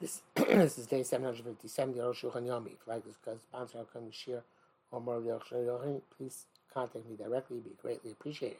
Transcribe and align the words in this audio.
This 0.00 0.22
this 0.34 0.78
is 0.78 0.86
day 0.86 1.02
seven 1.02 1.26
hundred 1.26 1.44
fifty-seven. 1.44 1.94
The 1.94 2.02
Rosh 2.02 2.24
Shulchan 2.24 2.46
Yomi. 2.46 2.66
If 2.68 2.86
you 2.86 2.92
like 2.94 3.04
this 3.04 3.16
sponsor, 3.16 3.78
I'll 3.78 3.84
come 3.84 4.10
share 4.10 4.42
or 4.90 5.00
more 5.00 5.16
of 5.16 5.24
the 5.24 5.32
Rosh. 5.32 6.00
Please 6.16 6.46
contact 6.72 7.08
me 7.08 7.16
directly. 7.16 7.58
Be 7.60 7.72
greatly 7.80 8.12
appreciated. 8.12 8.58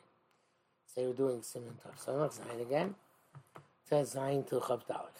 Say 0.86 1.06
we're 1.06 1.14
doing 1.14 1.42
Simon 1.42 1.76
Tav 1.82 1.96
Samach 1.96 2.38
Zayin 2.38 2.60
again. 2.60 2.94
It 3.56 3.62
says 3.88 4.14
Zayin 4.14 4.46
to 4.48 4.56
Chav 4.56 4.82
Dalet. 4.86 5.16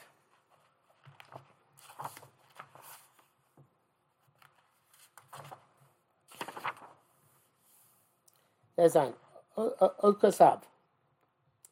Says 8.77 8.95
Zayin. 8.95 9.15
Okasav. 9.57 10.63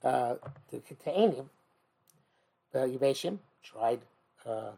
Uh, 0.02 0.36
the 0.70 0.78
Ketainim, 0.78 1.46
the 2.72 2.78
Yuvashim, 2.78 3.38
tried 3.64 4.00
uh, 4.48 4.72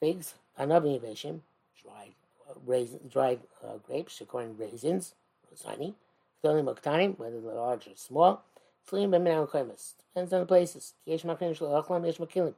figs, 0.00 0.34
another 0.58 0.88
innovation, 0.88 1.42
dried 1.82 2.14
uh, 2.48 2.54
raisin, 2.66 3.00
dried 3.10 3.40
uh, 3.64 3.78
grapes, 3.86 4.20
according 4.20 4.56
raisins, 4.56 5.14
rosani, 5.50 5.94
filling 6.42 6.64
moktanim, 6.64 7.18
whether 7.18 7.40
they're 7.40 7.54
large 7.54 7.86
or 7.86 7.96
small, 7.96 8.42
by 8.90 8.98
minam 8.98 9.48
koimus. 9.48 9.94
Depends 10.12 10.32
on 10.32 10.40
the 10.40 10.46
places. 10.46 10.94
Yesh 11.06 11.24
makin 11.24 11.54
shalachlam, 11.54 12.04
yesh 12.06 12.18
makilim. 12.18 12.54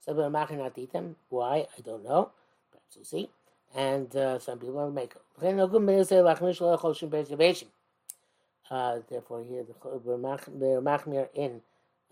Some 0.00 0.14
people 0.14 0.24
are 0.24 0.30
makin 0.30 0.58
not 0.58 0.76
eat 0.76 0.92
them. 0.92 1.16
Why? 1.28 1.66
I 1.76 1.80
don't 1.84 2.04
know. 2.04 2.30
Perhaps 2.70 2.96
we'll 2.96 3.04
see. 3.04 3.30
And 3.74 4.14
uh, 4.14 4.38
some 4.38 4.58
people 4.58 4.78
are 4.80 4.90
make 4.90 5.14
uh, 8.70 8.98
therefore, 9.08 9.44
here 9.44 9.64
the 9.64 9.74
machmir 10.80 11.28
in 11.34 11.60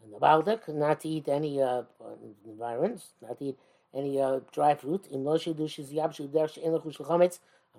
in 0.05 0.11
the 0.13 0.19
not 0.69 1.01
to 1.01 1.09
eat 1.09 1.29
any 1.29 1.61
uh, 1.61 1.83
environments, 2.47 3.15
not 3.23 3.39
to 3.39 3.45
eat 3.47 3.59
any 3.95 4.21
uh, 4.21 4.41
dry 4.53 4.75
fruit. 4.75 5.07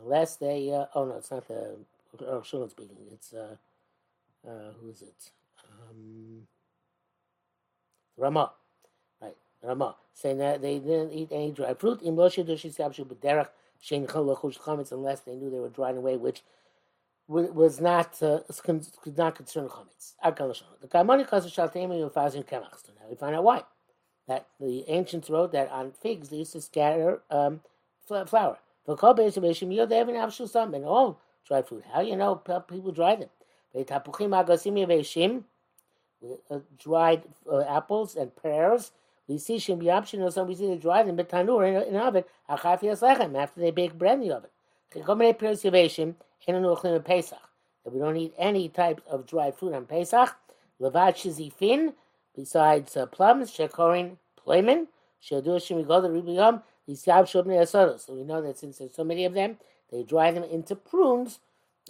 Unless 0.01 0.35
they, 0.37 0.71
uh, 0.71 0.85
oh 0.95 1.05
no, 1.05 1.15
it's 1.17 1.31
not 1.31 1.47
the 1.47 1.77
oh, 2.25 2.41
speaking. 2.43 2.97
It's 3.11 3.33
uh, 3.33 3.55
uh, 4.47 4.71
who 4.79 4.89
is 4.89 5.01
it? 5.01 5.31
Um, 5.89 6.47
Rama, 8.17 8.51
right? 9.21 9.35
Rama 9.63 9.95
saying 10.13 10.37
that 10.37 10.61
they 10.61 10.79
didn't 10.79 11.11
eat 11.13 11.31
any 11.31 11.51
dry 11.51 11.73
fruit. 11.73 12.01
Unless 12.01 12.35
they 15.21 15.33
knew 15.35 15.49
they 15.49 15.59
were 15.59 15.69
drying 15.69 15.97
away, 15.97 16.17
which 16.17 16.43
was 17.31 17.79
not 17.79 18.21
uh, 18.21 18.39
could 18.63 19.17
not 19.17 19.35
concern 19.35 19.67
chametz. 19.69 20.13
The 20.81 20.87
Kaimoni 20.87 21.27
Chazal 21.27 21.71
Shaltemi 21.71 22.09
Ufazin 22.09 22.45
Kemach. 22.45 22.85
So 22.85 22.91
now 22.99 23.07
we 23.09 23.15
find 23.15 23.35
out 23.35 23.43
why. 23.43 23.63
That 24.27 24.47
the 24.59 24.83
ancients 24.89 25.29
wrote 25.29 25.51
that 25.53 25.71
on 25.71 25.91
figs 25.91 26.29
they 26.29 26.37
used 26.37 26.53
to 26.53 26.61
scatter 26.61 27.21
um, 27.29 27.61
flour. 28.07 28.57
For 28.85 28.97
kol 28.97 29.15
beisim 29.15 29.73
you 29.73 29.85
they 29.85 29.97
have 29.97 30.09
an 30.09 30.15
absolute 30.15 30.51
some 30.51 30.73
and 30.73 30.85
all 30.85 31.19
dry 31.47 31.61
food. 31.61 31.83
How 31.91 32.01
you 32.01 32.15
know 32.15 32.35
people 32.35 32.91
dry 32.91 33.15
them? 33.15 33.29
They 33.73 33.83
tapuchim 33.83 34.31
agasim 34.31 34.73
yeveshim, 34.85 35.43
uh, 36.49 36.59
dried 36.77 37.23
uh, 37.49 37.61
apples 37.61 38.15
and 38.15 38.35
pears. 38.35 38.91
We 39.27 39.37
see 39.37 39.55
shim 39.55 39.81
biyapshin 39.81 40.19
or 40.21 40.31
some 40.31 40.47
we 40.47 40.55
see 40.55 40.67
they 40.67 40.77
dry 40.77 41.03
them 41.03 41.15
but 41.15 41.29
tanur 41.29 41.65
in, 41.67 41.95
an 41.95 42.01
oven. 42.01 42.25
after 42.49 43.61
they 43.61 43.71
bake 43.71 43.97
bread 43.97 44.21
in 44.21 44.27
the 44.27 44.35
oven. 44.35 44.49
Pesach. 46.45 47.39
That 47.83 47.93
we 47.93 47.99
don't 47.99 48.17
eat 48.17 48.33
any 48.37 48.69
type 48.69 49.01
of 49.09 49.25
dried 49.25 49.55
fruit 49.55 49.73
on 49.73 49.85
Pesach. 49.85 50.35
Levad 50.79 51.15
shizifin, 51.15 51.93
besides 52.35 52.97
uh, 52.97 53.05
plums, 53.05 53.51
shekorin 53.51 54.17
playmen, 54.37 54.87
shedu 55.21 55.57
shemigoda 55.57 56.09
ribiyam, 56.09 56.63
yisav 56.87 57.25
shobnei 57.25 57.61
asodos. 57.61 58.05
So 58.05 58.13
we 58.13 58.23
know 58.23 58.41
that 58.41 58.57
since 58.57 58.79
there's 58.79 58.95
so 58.95 59.03
many 59.03 59.25
of 59.25 59.33
them, 59.33 59.57
they 59.91 60.03
dry 60.03 60.31
them 60.31 60.43
into 60.43 60.75
prunes. 60.75 61.39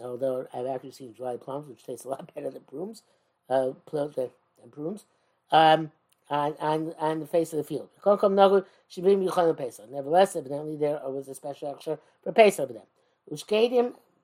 Although 0.01 0.47
I've 0.53 0.67
actually 0.67 0.91
seen 0.91 1.13
dried 1.13 1.41
plums, 1.41 1.67
which 1.67 1.85
taste 1.85 2.05
a 2.05 2.09
lot 2.09 2.31
better 2.35 2.49
than 2.49 2.63
prunes, 2.63 3.03
uh, 3.49 3.71
than 3.91 4.31
prunes. 4.71 5.05
Um, 5.51 5.91
on, 6.29 6.55
on, 6.59 6.93
on 6.97 7.19
the 7.19 7.27
face 7.27 7.51
of 7.51 7.57
the 7.57 7.63
field. 7.63 7.89
Nevertheless, 8.05 10.35
evidently 10.35 10.77
there 10.77 10.99
was 11.03 11.27
a 11.27 11.35
special 11.35 11.71
action 11.71 11.97
for 12.23 12.31
Pesach 12.31 12.69
for 12.69 12.73
them. 12.73 12.83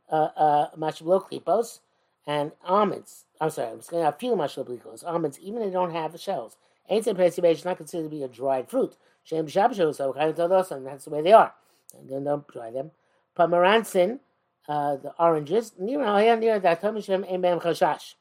Uh, 0.10 0.30
uh, 0.36 0.70
and 2.26 2.52
almonds. 2.66 3.26
I'm 3.40 3.50
sorry, 3.50 3.72
I'm 3.72 3.82
saying 3.82 4.04
a 4.04 4.12
few 4.12 4.36
klipos. 4.66 5.04
Almonds, 5.06 5.40
even 5.40 5.62
if 5.62 5.70
they 5.70 5.74
don't 5.74 5.92
have 5.92 6.12
the 6.12 6.18
shells. 6.18 6.58
Ain't 6.90 7.06
is 7.08 7.66
not 7.66 7.78
considered 7.78 8.04
to 8.04 8.10
be 8.10 8.24
a 8.24 8.28
dried 8.28 8.70
fruit. 8.70 8.96
Shem 9.24 9.48
those, 10.48 10.72
and 10.72 10.86
that's 10.86 11.06
the 11.06 11.10
way 11.10 11.22
they 11.22 11.34
are. 11.34 11.54
And 11.98 12.10
then 12.10 12.24
don't 12.24 12.48
dry 12.48 12.72
them. 12.72 12.92
Pomeranzin, 13.38 14.20
uh, 14.68 14.96
the 14.96 15.14
oranges, 15.20 15.74
near 15.78 16.00
near 16.38 16.60
that 16.60 16.82
chashash. 16.82 18.16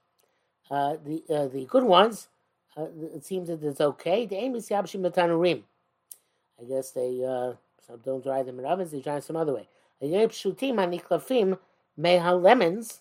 Uh, 0.69 0.97
the 1.05 1.23
uh, 1.31 1.47
the 1.47 1.65
good 1.67 1.85
ones, 1.85 2.29
uh, 2.77 2.87
it 3.15 3.25
seems 3.25 3.49
that 3.49 3.63
it's 3.63 3.81
okay. 3.81 4.27
The 4.27 4.37
aim 4.37 4.57
is 4.57 4.69
yabshim 4.69 5.01
metanurim. 5.01 5.63
I 6.61 6.65
guess 6.65 6.91
they 6.91 7.25
uh, 7.25 7.53
don't 8.05 8.25
dry 8.25 8.43
them 8.43 8.59
in 8.59 8.65
ovens; 8.65 8.91
they 8.91 9.01
dry 9.01 9.15
them 9.15 9.23
some 9.23 9.37
other 9.37 9.55
way. 9.55 9.69
Meha 11.99 12.41
lemons, 12.41 13.01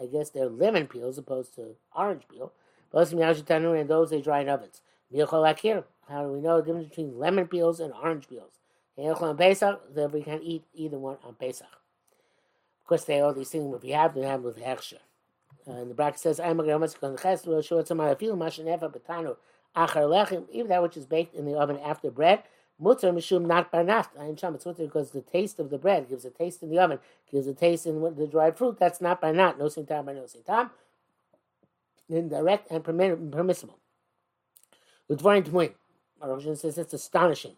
I 0.00 0.06
guess 0.06 0.30
they're 0.30 0.48
lemon 0.48 0.86
peel 0.86 1.08
as 1.08 1.18
opposed 1.18 1.54
to 1.54 1.76
orange 1.94 2.22
peel. 2.28 2.52
And 2.92 3.88
those 3.88 4.10
they 4.10 4.20
dry 4.20 4.40
in 4.40 4.48
ovens. 4.48 4.80
How 6.08 6.22
do 6.22 6.32
we 6.32 6.40
know 6.40 6.56
the 6.56 6.62
difference 6.64 6.88
between 6.88 7.18
lemon 7.18 7.46
peels 7.48 7.80
and 7.80 7.92
orange 7.92 8.28
peels? 8.28 8.58
Pesach, 9.36 9.94
that 9.94 10.12
we 10.12 10.22
can 10.22 10.42
eat 10.42 10.64
either 10.74 10.98
one 10.98 11.18
on 11.24 11.34
Pesach. 11.34 11.66
Of 11.66 12.86
course, 12.88 13.04
they 13.04 13.20
all 13.20 13.34
these 13.34 13.50
things, 13.50 13.74
if 13.74 13.84
you 13.84 13.94
have 13.94 14.14
them, 14.14 14.24
have 14.24 14.42
with 14.42 14.58
Hechsher. 14.58 15.00
Uh, 15.68 15.72
and 15.72 15.90
the 15.90 15.94
bracket 15.94 16.18
says, 16.18 16.40
I'm 16.40 16.56
going 16.56 16.68
to 16.68 17.62
show 17.62 17.78
it 17.78 17.86
to 17.86 17.94
my 17.94 18.14
feel, 18.14 18.36
even 20.50 20.68
that 20.68 20.82
which 20.82 20.96
is 20.96 21.06
baked 21.06 21.34
in 21.34 21.44
the 21.44 21.54
oven 21.54 21.78
after 21.78 22.10
bread, 22.10 22.42
Mutter 22.80 23.12
mishum 23.12 23.46
not 23.46 23.72
barnaft. 23.72 24.10
Ayin. 24.18 24.34
It's 24.34 24.42
mutter 24.42 24.84
because 24.84 25.10
the 25.10 25.20
taste 25.20 25.58
of 25.58 25.70
the 25.70 25.78
bread 25.78 26.08
gives 26.08 26.24
a 26.24 26.30
taste 26.30 26.62
in 26.62 26.70
the 26.70 26.78
oven, 26.78 26.98
gives 27.30 27.46
a 27.46 27.54
taste 27.54 27.86
in 27.86 28.00
the 28.00 28.26
dried 28.26 28.56
fruit. 28.56 28.78
That's 28.78 29.00
not 29.00 29.20
barnat. 29.20 29.58
No 29.58 29.64
sintam 29.66 30.06
by 30.06 30.12
no 30.12 30.22
sintam. 30.22 30.70
Indirect 32.08 32.70
and 32.70 32.84
permissible. 32.84 33.78
With 35.08 35.20
Dvarim 35.20 35.44
Tmuim. 35.44 35.74
Says 36.58 36.78
it's 36.78 36.92
astonishing. 36.92 37.56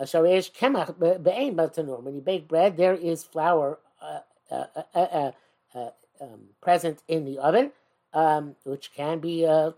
Sharesh 0.00 0.52
kemach 0.52 0.98
be'ein 0.98 1.54
batanur. 1.56 2.02
When 2.02 2.14
you 2.14 2.20
bake 2.20 2.48
bread, 2.48 2.76
there 2.76 2.94
is 2.94 3.24
flour 3.24 3.78
uh, 4.02 4.20
uh, 4.50 4.64
uh, 4.94 4.98
uh, 4.98 5.32
uh 5.74 5.90
um, 6.20 6.40
present 6.60 7.02
in 7.08 7.24
the 7.24 7.38
oven, 7.38 7.72
um, 8.12 8.56
which 8.64 8.92
can 8.94 9.18
be 9.18 9.46
uh, 9.46 9.70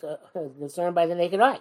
discerned 0.61 0.95
by 0.95 1.07
the 1.07 1.15
naked 1.15 1.41
eye. 1.41 1.61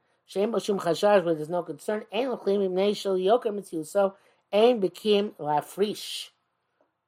Shem 0.31 0.53
Bashum 0.53 0.79
Chashash, 0.79 1.25
where 1.25 1.35
there's 1.35 1.49
no 1.49 1.61
concern, 1.61 2.05
Ein 2.09 2.27
Lachlim 2.27 2.65
Ibnei 2.65 2.91
Yoker 2.91 3.51
Mitzil. 3.51 3.85
So, 3.85 4.13
Ein 4.53 4.79
Bekim 4.79 5.31
Lafrish. 5.33 6.29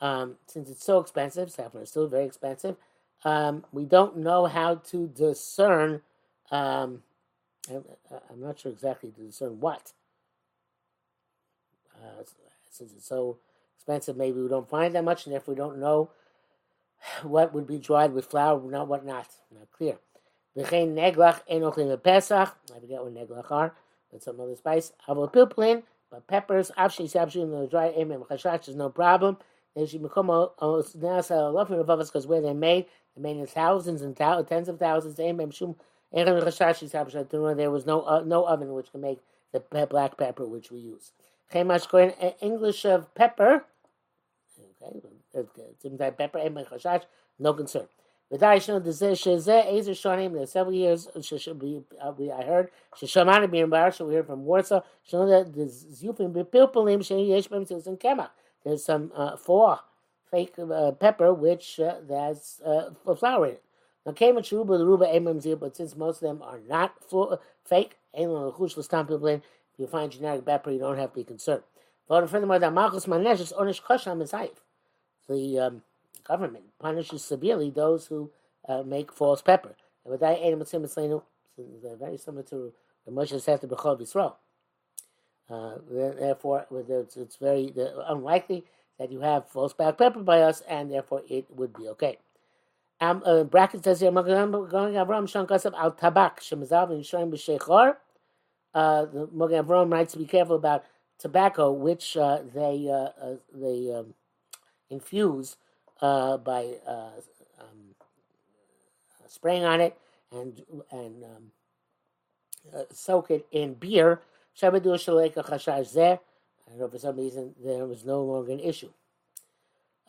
Um, 0.01 0.35
since 0.45 0.69
it's 0.69 0.83
so 0.83 0.99
expensive, 0.99 1.49
saffron 1.49 1.83
is 1.83 1.89
still 1.89 2.07
very 2.07 2.25
expensive, 2.25 2.75
um, 3.23 3.63
we 3.71 3.85
don't 3.85 4.17
know 4.17 4.47
how 4.47 4.75
to 4.75 5.07
discern. 5.07 6.01
Um, 6.51 7.03
I'm 7.71 8.41
not 8.41 8.59
sure 8.59 8.73
exactly 8.73 9.11
to 9.11 9.21
discern 9.21 9.61
what. 9.61 9.93
Uh, 11.95 12.23
since 12.69 12.91
it's 12.91 13.07
so 13.07 13.37
expensive, 13.77 14.17
maybe 14.17 14.41
we 14.41 14.49
don't 14.49 14.69
find 14.69 14.93
that 14.95 15.05
much, 15.05 15.25
and 15.25 15.33
if 15.33 15.47
we 15.47 15.55
don't 15.55 15.79
know 15.79 16.09
what 17.23 17.53
would 17.53 17.67
be 17.67 17.77
dried 17.77 18.11
with 18.11 18.25
flour, 18.25 18.61
not 18.69 18.89
what 18.89 19.05
not, 19.05 19.29
not 19.49 19.71
clear. 19.71 19.97
V'chein 20.57 20.93
neglach 20.93 21.41
ein 21.49 21.97
Pesach. 21.97 22.55
I 22.75 22.79
forget 22.79 23.01
what 23.03 23.13
neglach 23.13 23.51
are, 23.51 23.75
but 24.11 24.21
some 24.21 24.39
other 24.39 24.55
spice. 24.55 24.91
Avol 25.07 25.31
pilplin, 25.31 25.83
but 26.11 26.27
peppers, 26.27 26.71
avshei 26.77 27.11
sabshu, 27.11 27.41
in 27.41 27.51
the 27.51 27.67
dry 27.67 27.89
emem 27.89 28.23
chashash 28.23 28.67
is 28.67 28.75
no 28.75 28.89
problem. 28.89 29.37
They 29.75 29.87
should 29.87 30.03
become 30.03 30.29
a 30.29 30.49
nasa 30.59 31.51
lofim 31.51 31.79
above 31.79 31.99
us 31.99 32.09
because 32.09 32.27
where 32.27 32.41
they're 32.41 32.53
made, 32.53 32.85
they're 33.15 33.23
made 33.23 33.37
in 33.37 33.47
thousands 33.47 34.03
and 34.03 34.15
tens 34.15 34.69
of 34.69 34.77
thousands. 34.77 35.19
Emem 35.19 35.49
shum 35.49 35.75
chashash 36.13 36.83
sabshu. 36.87 37.57
There 37.57 37.71
was 37.71 37.87
no 37.87 38.01
uh, 38.01 38.21
no 38.23 38.45
oven 38.45 38.73
which 38.73 38.91
can 38.91 39.01
make 39.01 39.19
the 39.51 39.59
black 39.87 40.17
pepper 40.17 40.45
which 40.45 40.71
we 40.71 40.79
use. 40.79 41.11
English 41.51 42.85
of 42.85 43.15
pepper. 43.15 43.65
Okay, 45.35 45.73
type 45.97 46.11
of 46.11 46.17
pepper, 46.17 46.37
and 46.37 46.55
chashash, 46.57 47.03
no 47.39 47.53
concern. 47.53 47.87
V'dai 48.33 48.83
the 48.83 48.89
shezeh 48.89 49.77
ezer 49.77 49.91
shonim. 49.91 50.33
There's 50.33 50.51
several 50.51 50.73
years. 50.73 51.07
Uh, 51.07 51.21
we 52.17 52.31
I 52.31 52.43
heard 52.43 52.71
sheshamani 52.99 53.51
being 53.51 53.67
barsha. 53.67 54.07
We 54.07 54.15
heard 54.15 54.25
from 54.25 54.43
Warsaw. 54.43 54.81
Shon 55.03 55.29
that 55.29 55.53
the 55.53 55.65
zufim 55.65 56.33
bepilpelim 56.33 57.01
sheyesh 57.01 57.47
b'em 57.47 57.69
tzilzin 57.69 57.99
kemach. 57.99 58.31
There's 58.63 58.83
some 58.83 59.11
uh, 59.15 59.37
four 59.37 59.81
fake 60.31 60.57
uh, 60.57 60.93
pepper 60.93 61.31
which 61.31 61.79
uh, 61.79 61.97
has 62.09 62.59
uh, 62.65 62.89
flour 63.15 63.45
in 63.45 63.53
it. 63.53 63.63
Now 64.05 64.11
came 64.13 64.37
a 64.37 64.41
cheruba 64.41 64.79
the 64.79 64.85
ruba 64.85 65.07
emem 65.07 65.39
but 65.59 65.77
since 65.77 65.95
most 65.95 66.23
of 66.23 66.27
them 66.27 66.41
are 66.41 66.59
not 66.67 66.95
full, 67.07 67.39
fake, 67.63 67.99
if 68.13 68.27
you 69.77 69.87
find 69.87 70.11
generic 70.11 70.45
pepper, 70.45 70.71
you 70.71 70.79
don't 70.79 70.97
have 70.97 71.11
to 71.11 71.15
be 71.15 71.23
concerned. 71.23 71.63
The 72.09 72.15
um, 75.59 75.83
government 76.23 76.65
punishes 76.79 77.23
severely 77.23 77.69
those 77.69 78.07
who 78.07 78.31
uh, 78.67 78.83
make 78.83 79.11
false 79.11 79.41
pepper. 79.41 79.75
And 80.03 80.11
with 80.11 80.21
that, 80.21 80.39
they're 80.41 81.95
very 81.95 82.17
similar 82.17 82.43
to 82.43 82.73
the 83.05 83.11
Moshe 83.11 83.39
said 83.41 83.61
to 83.61 83.67
Bechol 83.67 83.99
Yisrael. 83.99 84.35
Uh, 85.49 85.77
therefore, 85.89 86.65
it's, 86.71 87.35
very 87.35 87.73
unlikely 88.07 88.63
that 88.97 89.11
you 89.11 89.19
have 89.19 89.49
false 89.49 89.73
black 89.73 89.97
pepper 89.97 90.21
by 90.21 90.41
us, 90.41 90.61
and 90.69 90.91
therefore 90.91 91.21
it 91.29 91.45
would 91.49 91.73
be 91.73 91.87
okay. 91.89 92.17
Um, 93.01 93.21
uh, 93.25 93.43
bracket 93.43 93.83
says 93.83 93.99
here, 93.99 94.11
going 94.11 94.31
Avram 94.31 95.27
Shankasab 95.27 95.73
al 95.77 95.91
Tabak 95.91 96.39
Shemazav 96.39 96.91
and. 96.91 97.95
Uh, 98.73 99.05
the 99.05 99.27
Mogen 99.27 99.65
Avram 99.65 99.91
writes 99.91 100.13
to 100.13 100.19
be 100.19 100.25
careful 100.25 100.55
about 100.55 100.85
tobacco, 101.19 101.71
which 101.71 102.17
uh, 102.17 102.39
they 102.53 102.89
uh, 102.89 103.09
uh, 103.23 103.35
they 103.53 103.93
um, 103.93 104.13
infuse 104.89 105.57
uh, 106.03 106.37
by 106.37 106.75
uh, 106.85 107.09
um, 107.61 107.95
spraying 109.27 109.63
on 109.63 109.81
it 109.81 109.97
and 110.31 110.61
and 110.91 111.23
um, 111.23 111.51
uh, 112.75 112.83
soak 112.91 113.31
it 113.31 113.47
in 113.51 113.73
beer. 113.75 114.21
I 114.61 114.69
know 114.69 114.97
for 116.89 116.99
some 116.99 117.15
reason 117.17 117.55
there 117.63 117.85
was 117.85 118.03
no 118.05 118.21
longer 118.21 118.51
an 118.51 118.59
issue. 118.59 118.89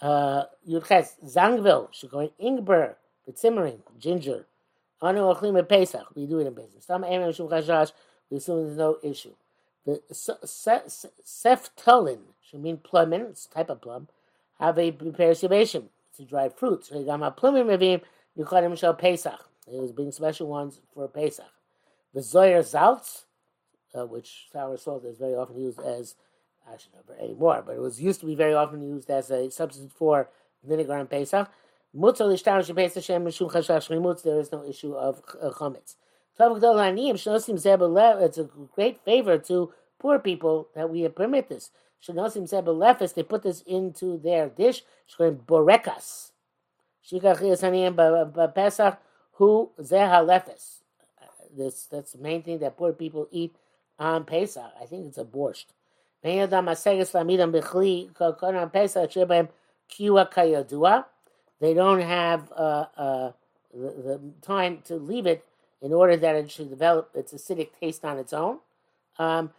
Uh, 0.02 0.44
Yudches 0.68 1.12
Zangvil 1.24 1.92
should 1.94 2.10
go 2.10 2.20
in 2.20 2.30
Ingber, 2.40 2.96
the 3.26 3.32
simmering 3.36 3.82
ginger. 3.98 4.46
Anu 5.00 5.20
ochlim 5.20 5.66
Pesach. 5.68 6.06
We 6.14 6.26
do 6.26 6.40
it 6.40 6.46
in 6.48 6.54
Pesach. 6.54 6.82
Some 6.82 7.04
emem 7.04 7.32
shum 7.32 7.48
chashash. 7.48 7.92
We 8.30 8.36
assume 8.38 8.64
there's 8.64 8.76
no 8.76 8.98
issue. 9.02 9.34
The 9.86 10.02
seftolin 11.24 12.18
should 12.42 12.60
mean 12.62 12.78
plum, 12.78 13.12
it's 13.12 13.46
a 13.46 13.50
type 13.50 13.70
of 13.70 13.80
plum 13.80 14.08
have 14.58 14.78
a 14.78 14.92
preparation 14.92 15.90
to 16.16 16.24
dried 16.24 16.54
fruits. 16.54 16.90
It 16.90 17.04
was 19.80 19.92
being 19.92 20.12
special 20.12 20.46
ones 20.46 20.80
for 20.92 21.08
Pesach. 21.08 21.46
The 22.12 22.20
Zoyer 22.20 22.62
Salz, 22.62 23.24
uh, 23.94 24.06
which 24.06 24.48
sour 24.52 24.76
salt 24.76 25.04
is 25.04 25.18
very 25.18 25.34
often 25.34 25.58
used 25.58 25.80
as, 25.80 26.14
I 26.68 26.74
actually 26.74 26.92
not 27.08 27.18
anymore, 27.18 27.62
but 27.66 27.76
it 27.76 27.80
was 27.80 28.00
used 28.00 28.20
to 28.20 28.26
be 28.26 28.34
very 28.34 28.54
often 28.54 28.82
used 28.82 29.10
as 29.10 29.30
a 29.30 29.50
substitute 29.50 29.92
for 29.92 30.28
vinegar 30.62 30.94
on 30.94 31.06
Pesach. 31.06 31.48
There 31.92 32.10
is 34.40 34.52
no 34.52 34.64
issue 34.64 34.94
of 34.94 35.22
uh, 35.40 35.50
chametz. 35.50 35.96
It's 36.36 38.38
a 38.38 38.48
great 38.74 39.04
favor 39.04 39.38
to 39.38 39.72
poor 40.00 40.18
people 40.18 40.68
that 40.74 40.90
we 40.90 41.08
permit 41.08 41.48
this. 41.48 41.70
Shenosim 42.06 42.48
said 42.48 42.64
belefis, 42.64 43.14
they 43.14 43.22
put 43.22 43.42
this 43.42 43.62
into 43.62 44.18
their 44.18 44.48
dish. 44.48 44.82
Shkoim 45.10 45.38
borekas. 45.38 46.32
Shikach 47.10 47.38
yisaniyim 47.38 48.54
Pesach, 48.54 48.98
who 49.32 49.70
zeha 49.80 50.24
lefis. 50.24 50.80
This 51.56 51.86
that's 51.86 52.12
the 52.12 52.18
main 52.18 52.42
thing 52.42 52.58
that 52.58 52.76
poor 52.76 52.92
people 52.92 53.28
eat 53.30 53.54
on 53.98 54.24
Pesach. 54.24 54.72
I 54.80 54.86
think 54.86 55.06
it's 55.06 55.18
a 55.18 55.24
borscht. 55.24 55.66
They 56.22 56.36
don't 61.74 62.00
have 62.00 62.52
uh, 62.52 62.86
uh, 62.96 63.32
the, 63.72 63.78
the, 63.78 64.20
time 64.40 64.78
to 64.86 64.96
leave 64.96 65.26
it 65.26 65.44
in 65.82 65.92
order 65.92 66.16
that 66.16 66.34
it 66.34 66.50
should 66.50 66.70
develop 66.70 67.10
its 67.14 67.34
acidic 67.34 67.68
taste 67.78 68.04
on 68.06 68.18
its 68.18 68.32
own. 68.32 68.60
Um, 69.18 69.50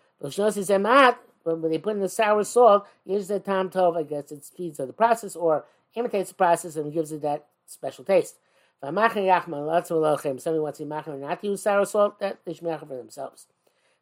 when 1.46 1.72
they 1.72 1.78
put 1.78 1.96
in 1.96 2.02
the 2.02 2.10
sour 2.10 2.44
salt, 2.44 2.88
gives 3.08 3.28
the 3.28 3.40
tam 3.40 3.70
tov, 3.70 3.98
I 3.98 4.04
guess 4.04 4.32
it 4.32 4.44
speeds 4.44 4.80
up 4.80 4.88
the 4.88 4.94
process 4.94 5.36
or 5.36 5.66
imitates 5.96 6.30
the 6.30 6.36
process 6.36 6.76
and 6.76 6.92
gives 6.92 7.12
it 7.12 7.22
that 7.22 7.46
special 7.66 8.04
taste. 8.04 8.36
Somebody 8.82 9.08
wants 9.08 9.88
to 9.88 10.86
machmer 10.86 11.20
not 11.20 11.42
to 11.42 11.48
use 11.48 11.62
sour 11.62 11.86
salt, 11.86 12.20
that 12.20 12.40
they 12.46 12.54
should 12.54 12.80
for 12.80 12.98
themselves. 12.98 13.48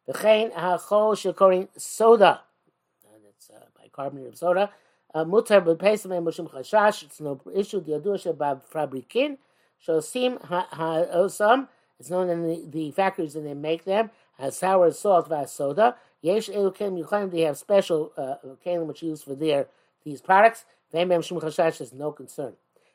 V'chein 0.08 0.52
ha'chol 0.52 1.14
shekorin 1.14 1.68
soda, 1.76 2.42
and 3.14 3.22
it's 3.28 3.50
uh, 3.50 3.60
bicarbonate 3.80 4.26
of 4.26 4.36
soda. 4.36 4.70
Uh, 5.14 5.24
mutar 5.24 5.64
b'peisim 5.64 6.10
mushum 6.22 6.50
chashash, 6.50 7.04
it's 7.04 7.20
no 7.20 7.40
issue. 7.54 7.80
The 7.80 7.92
yadu 7.92 8.16
shebab 8.20 8.62
fabrikin, 8.70 9.38
shosim 9.86 10.44
ha'osam, 10.44 11.68
it's 11.98 12.10
known 12.10 12.28
in 12.28 12.46
the, 12.46 12.66
the 12.68 12.90
factories 12.90 13.36
and 13.36 13.46
they 13.46 13.54
make 13.54 13.84
them, 13.84 14.10
has 14.38 14.56
sour 14.56 14.90
salt 14.90 15.28
via 15.28 15.46
soda. 15.46 15.96
Yesh 16.24 16.48
Elokim 16.48 17.30
they 17.30 17.42
have 17.42 17.58
special 17.58 18.10
uh, 18.16 18.36
kelim 18.64 18.86
which 18.86 19.02
used 19.02 19.24
for 19.24 19.34
their 19.34 19.66
these 20.04 20.22
products. 20.22 20.64
Vem 20.90 21.10
Bem 21.10 21.20
Shum 21.20 21.38
Chashash 21.38 21.80
has 21.80 21.92
no 21.92 22.12
concern. 22.12 22.54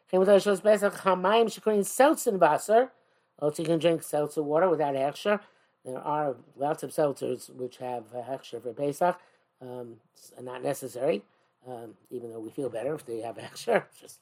Chem 0.10 0.22
With 0.22 0.30
Shos 0.30 0.64
Pesach 0.64 0.96
Hamayim 0.96 1.46
Shekrin 1.46 1.86
Seltzer 1.86 2.32
Wasser. 2.32 2.90
Also, 3.38 3.62
you 3.62 3.70
can 3.70 3.78
drink 3.78 4.02
seltzer 4.02 4.42
water 4.42 4.68
without 4.68 4.96
hechsher. 4.96 5.40
There 5.86 6.00
are 6.00 6.38
lots 6.58 6.82
of 6.82 6.90
seltzers 6.90 7.56
which 7.56 7.78
have 7.78 8.12
hechsher 8.14 8.64
for 8.64 8.74
Pesach. 8.74 9.20
Um, 9.62 9.98
not 10.42 10.64
necessary, 10.64 11.22
um, 11.68 11.94
even 12.10 12.32
though 12.32 12.40
we 12.40 12.50
feel 12.50 12.70
better 12.70 12.96
if 12.96 13.06
they 13.06 13.20
have 13.20 13.38
hechsher. 13.38 13.84
Just, 14.02 14.22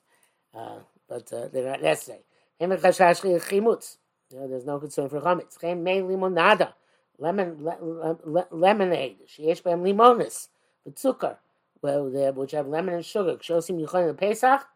uh, 0.54 0.80
but 1.08 1.32
uh, 1.32 1.48
they're 1.48 1.70
not 1.70 1.82
necessary. 1.82 2.26
Chashash 2.60 3.22
Chimutz. 3.22 3.98
There's 4.30 4.66
no 4.66 4.80
concern 4.80 5.08
for 5.08 5.22
chametz. 5.22 5.58
Chem 5.58 5.82
Mein 5.82 6.04
Limonada 6.04 6.74
lemon 7.20 7.58
le, 7.64 8.18
le, 8.26 8.48
lemonade, 8.52 9.18
sheyesh 9.28 9.62
behem 9.62 9.82
limonis, 9.82 10.50
v'tzukar, 10.88 11.38
which 11.82 12.52
have 12.52 12.68
lemon 12.68 12.96
and 12.96 13.06
sugar. 13.06 13.36
Kshosim 13.38 13.80
yichon 13.86 14.18
Pesach, 14.18 14.68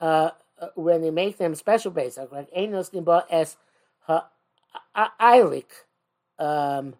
uh, 0.00 0.30
uh, 0.60 0.68
when 0.74 1.02
they 1.02 1.10
make 1.10 1.38
them 1.38 1.54
special 1.54 1.90
Pesach, 1.90 2.30
like 2.32 2.50
Einos 2.52 2.90
Nimba 2.92 3.24
es 3.30 3.56
ha'ailik, 4.06 5.70
um, 6.38 6.94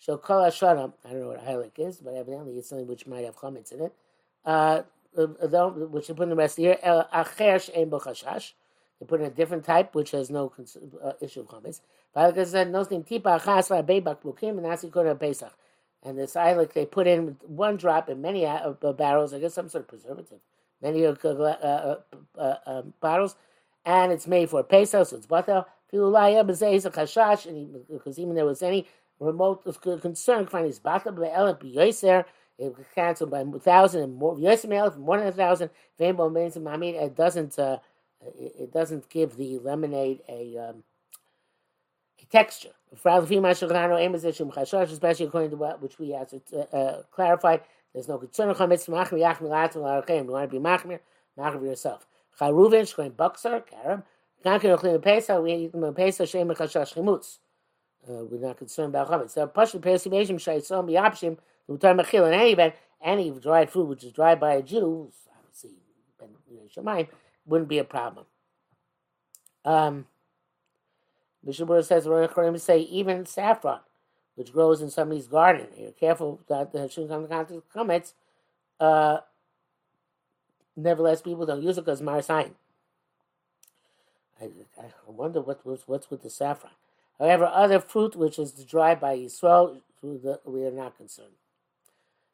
Shokol 0.00 0.46
Hashanah, 0.46 0.92
I 1.04 1.10
don't 1.10 1.20
know 1.20 1.28
what 1.28 1.44
ailik 1.44 1.78
is, 1.78 1.98
but 1.98 2.14
evidently 2.14 2.54
it's 2.58 2.68
something 2.68 2.86
which 2.86 3.06
might 3.06 3.24
have 3.24 3.36
chametz 3.36 3.72
in 3.72 3.82
it, 3.82 3.92
uh, 4.44 4.82
uh 5.16 5.26
which 5.70 6.08
they 6.08 6.14
put 6.14 6.24
in 6.24 6.30
the 6.30 6.36
rest 6.36 6.56
the 6.56 6.62
year, 6.62 6.78
Acher 6.84 7.90
Bo 7.90 7.98
they 8.98 9.06
put 9.06 9.20
in 9.20 9.26
a 9.26 9.30
different 9.30 9.64
type, 9.64 9.94
which 9.94 10.10
has 10.12 10.30
no 10.30 10.52
uh, 11.02 11.12
issue 11.20 11.40
of 11.40 11.48
chametz. 11.48 11.80
Like 12.16 12.46
said, 12.46 12.72
nothing 12.72 13.04
tipa 13.04 13.44
chas 13.44 13.68
beibak 13.68 14.22
bukim 14.22 14.56
and 14.56 14.66
asikura 14.66 15.20
pesach. 15.20 15.52
And 16.02 16.18
this 16.18 16.34
like 16.34 16.72
they 16.72 16.86
put 16.86 17.06
in 17.06 17.36
one 17.46 17.76
drop 17.76 18.08
in 18.08 18.22
many 18.22 18.46
uh, 18.46 18.70
barrels, 18.96 19.34
I 19.34 19.38
guess 19.38 19.52
some 19.54 19.68
sort 19.68 19.82
of 19.82 19.88
preservative, 19.88 20.38
many 20.80 21.04
uh, 21.04 21.12
uh, 21.12 21.96
uh, 22.38 22.56
um, 22.64 22.94
bottles, 23.00 23.36
and 23.84 24.12
it's 24.12 24.26
made 24.26 24.48
for 24.48 24.62
pesach, 24.62 25.08
so 25.08 25.16
it's 25.16 25.26
butter. 25.26 25.66
And 25.92 26.02
because 27.88 28.18
even 28.18 28.34
there 28.34 28.46
was 28.46 28.62
any 28.62 28.86
remote 29.20 29.64
concern, 30.00 30.46
finding 30.46 30.70
his 30.70 30.80
batal 30.80 31.14
be'elef 31.14 31.60
b'yoser, 31.60 32.24
it 32.58 32.76
was 32.76 32.86
canceled 32.94 33.30
by 33.30 33.40
a 33.40 33.58
thousand 33.58 34.02
and 34.02 34.16
more. 34.16 34.36
Yoser 34.36 34.96
more 34.96 35.18
than 35.18 35.26
a 35.28 35.32
thousand. 35.32 35.70
It 35.98 37.16
doesn't. 37.16 37.58
Uh, 37.58 37.78
it 38.22 38.72
doesn't 38.72 39.10
give 39.10 39.36
the 39.36 39.58
lemonade 39.58 40.22
a. 40.28 40.56
Um, 40.56 40.82
texture. 42.24 42.70
Especially 42.92 43.36
according 45.26 45.50
to 45.50 45.56
what 45.56 45.82
which 45.82 45.98
we 45.98 46.10
have 46.10 46.32
uh, 46.52 46.58
uh, 46.76 47.02
clarified, 47.10 47.60
there's 47.92 48.08
no 48.08 48.18
concern 48.18 48.50
of 48.50 48.58
chametz 48.58 48.88
machmir 48.88 49.20
yachmir 49.20 49.50
latim 49.50 49.82
l'arachem. 49.82 50.24
You 50.24 50.32
want 50.32 50.50
to 50.50 50.58
be 50.58 50.62
machmir, 50.62 51.00
machmir 51.38 51.64
yourself. 51.64 52.06
Charuvin 52.38 52.82
shkoin 52.82 53.16
boxer 53.16 53.60
karam. 53.60 54.02
Kankin 54.44 54.76
ochlim 54.76 54.98
pesa. 55.02 55.42
We 55.42 55.52
eat 55.54 55.72
them 55.72 55.82
pesa 55.94 56.28
shem 56.28 56.48
chashash 56.48 56.94
chimutz. 56.94 57.38
Uh, 58.08 58.24
we're 58.24 58.40
not 58.40 58.58
concerned 58.58 58.94
about 58.94 59.10
chametz. 59.10 59.30
So 59.30 59.46
pashut 59.46 59.80
pesi 59.80 60.10
beishim 60.10 60.36
shaytzom 60.36 60.88
biyapshim 60.88 61.38
l'utar 61.68 61.98
mechil. 61.98 62.26
In 62.28 62.34
any 62.34 62.52
event, 62.52 62.74
any 63.02 63.30
dried 63.30 63.70
food 63.70 63.88
which 63.88 64.04
is 64.04 64.12
dried 64.12 64.40
by 64.40 64.54
a 64.54 64.62
Jew, 64.62 65.10
obviously, 65.38 65.78
ben 66.18 67.08
wouldn't 67.46 67.68
be 67.68 67.78
a 67.78 67.84
problem. 67.84 68.26
Um, 69.64 70.06
Mishnah 71.46 71.66
Berurah 71.66 71.84
says, 71.86 72.08
Rosh 72.08 72.62
say 72.62 72.80
even 72.80 73.26
saffron, 73.26 73.80
which 74.36 74.52
grows 74.52 74.82
in 74.82 74.90
somebody's 74.90 75.28
garden. 75.28 75.68
You're 75.78 75.92
careful 75.92 76.40
that 76.48 76.72
the 76.72 76.82
with 77.54 77.70
comets. 77.72 78.14
Uh, 78.80 79.18
Nevertheless, 80.76 81.22
people 81.22 81.46
don't 81.46 81.62
use 81.62 81.78
it 81.78 81.84
because 81.84 82.02
Marasayin. 82.02 82.52
I, 84.40 84.46
I 84.78 84.90
wonder 85.08 85.40
what 85.40 85.64
was 85.66 85.84
what's 85.86 86.10
with 86.10 86.22
the 86.22 86.30
saffron. 86.30 86.72
However, 87.18 87.46
other 87.46 87.80
fruit 87.80 88.16
which 88.16 88.38
is 88.38 88.52
dried 88.52 89.00
by 89.00 89.16
Yisrael, 89.16 89.80
we 90.02 90.64
are 90.64 90.70
not 90.72 90.96
concerned. 90.98 91.32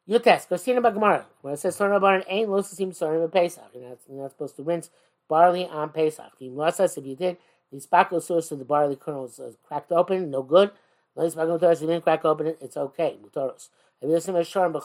Yutes, 0.09 0.47
Christina 0.47 0.81
Bagmara, 0.81 1.25
when 1.41 1.53
it 1.53 1.59
says 1.59 1.77
Sorna 1.77 2.01
Baran 2.01 2.23
ain't 2.27 2.49
Lusasim 2.49 2.89
Sorna 2.89 3.31
Pesach. 3.31 3.63
You're 3.73 3.83
you're 4.09 4.21
not 4.21 4.31
supposed 4.31 4.57
to 4.57 4.63
rinse 4.63 4.89
barley 5.29 5.65
on 5.67 5.89
Pesach. 5.91 6.33
If 6.41 7.05
you 7.05 7.15
did, 7.15 7.37
the 7.73 7.79
spackle 7.79 8.21
source 8.21 8.51
of 8.51 8.59
the 8.59 8.65
barley 8.65 8.95
kernels 8.95 9.39
is 9.39 9.57
cracked 9.67 9.91
open, 9.91 10.31
no 10.31 10.43
good. 10.43 10.71
No 11.17 11.23
spackle 11.23 11.59
toros, 11.59 11.81
you 11.81 11.87
didn't 11.87 12.03
crack 12.03 12.25
open 12.25 12.47
it, 12.47 12.59
it's 12.61 12.77
okay. 12.77 13.17
Mutoros. 13.23 13.69
To 14.01 14.43
Shor 14.43 14.65
and 14.65 14.75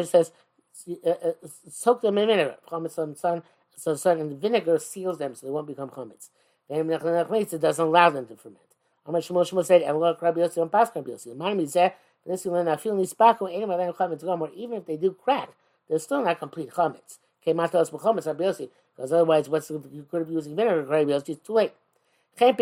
it 0.00 0.08
says, 0.08 0.32
uh, 1.06 1.10
uh, 1.10 1.32
soak 1.68 2.02
them 2.02 2.18
in 2.18 2.28
vinegar. 2.28 2.56
Chametz 2.70 2.98
on 2.98 3.16
sun, 3.16 3.42
so 3.76 3.94
sun 3.96 4.20
and 4.20 4.40
vinegar 4.40 4.78
seals 4.78 5.18
them 5.18 5.34
so 5.34 5.46
they 5.46 5.52
won't 5.52 5.66
become 5.66 5.90
chametz. 5.90 6.30
It 6.70 7.60
doesn't 7.60 7.86
allow 7.86 8.10
them 8.10 8.26
to 8.26 8.36
ferment. 8.36 8.58
Amar 9.06 9.20
Shmuel 9.20 9.48
Shmuel 9.50 9.64
said, 9.64 9.82
"And 9.82 9.98
look, 9.98 10.22
Rabbi 10.22 10.40
Yossi 10.40 10.62
and 10.62 10.70
Pas 10.70 10.90
Rabbi 10.94 11.10
Yossi." 11.10 11.36
Mine 11.36 11.60
is 11.60 11.72
there. 11.72 11.94
This 12.26 12.44
you 12.44 12.52
learn. 12.52 12.68
I 12.68 12.76
feel 12.76 12.94
nispako 12.94 13.50
ain't 13.50 13.64
about 13.64 13.96
chametz 13.96 14.22
gomer. 14.24 14.50
Even 14.54 14.78
if 14.78 14.86
they 14.86 14.96
do 14.96 15.12
crack, 15.12 15.50
they're 15.88 15.98
still 15.98 16.24
not 16.24 16.38
complete 16.38 16.70
chametz. 16.70 17.18
Came 17.44 17.60
out 17.60 17.72
to 17.72 17.78
us 17.78 17.92
Rabbi 17.92 18.44
Yossi, 18.44 18.68
because 18.94 19.12
otherwise, 19.12 19.48
what's 19.48 19.70
you 19.70 20.06
could 20.10 20.20
have 20.20 20.30
using 20.30 20.54
vinegar? 20.56 20.82
Rabbi 20.84 21.10
Yossi, 21.10 21.30
it's 21.30 21.46
too 21.46 21.54
late. 21.54 21.72
They 22.38 22.52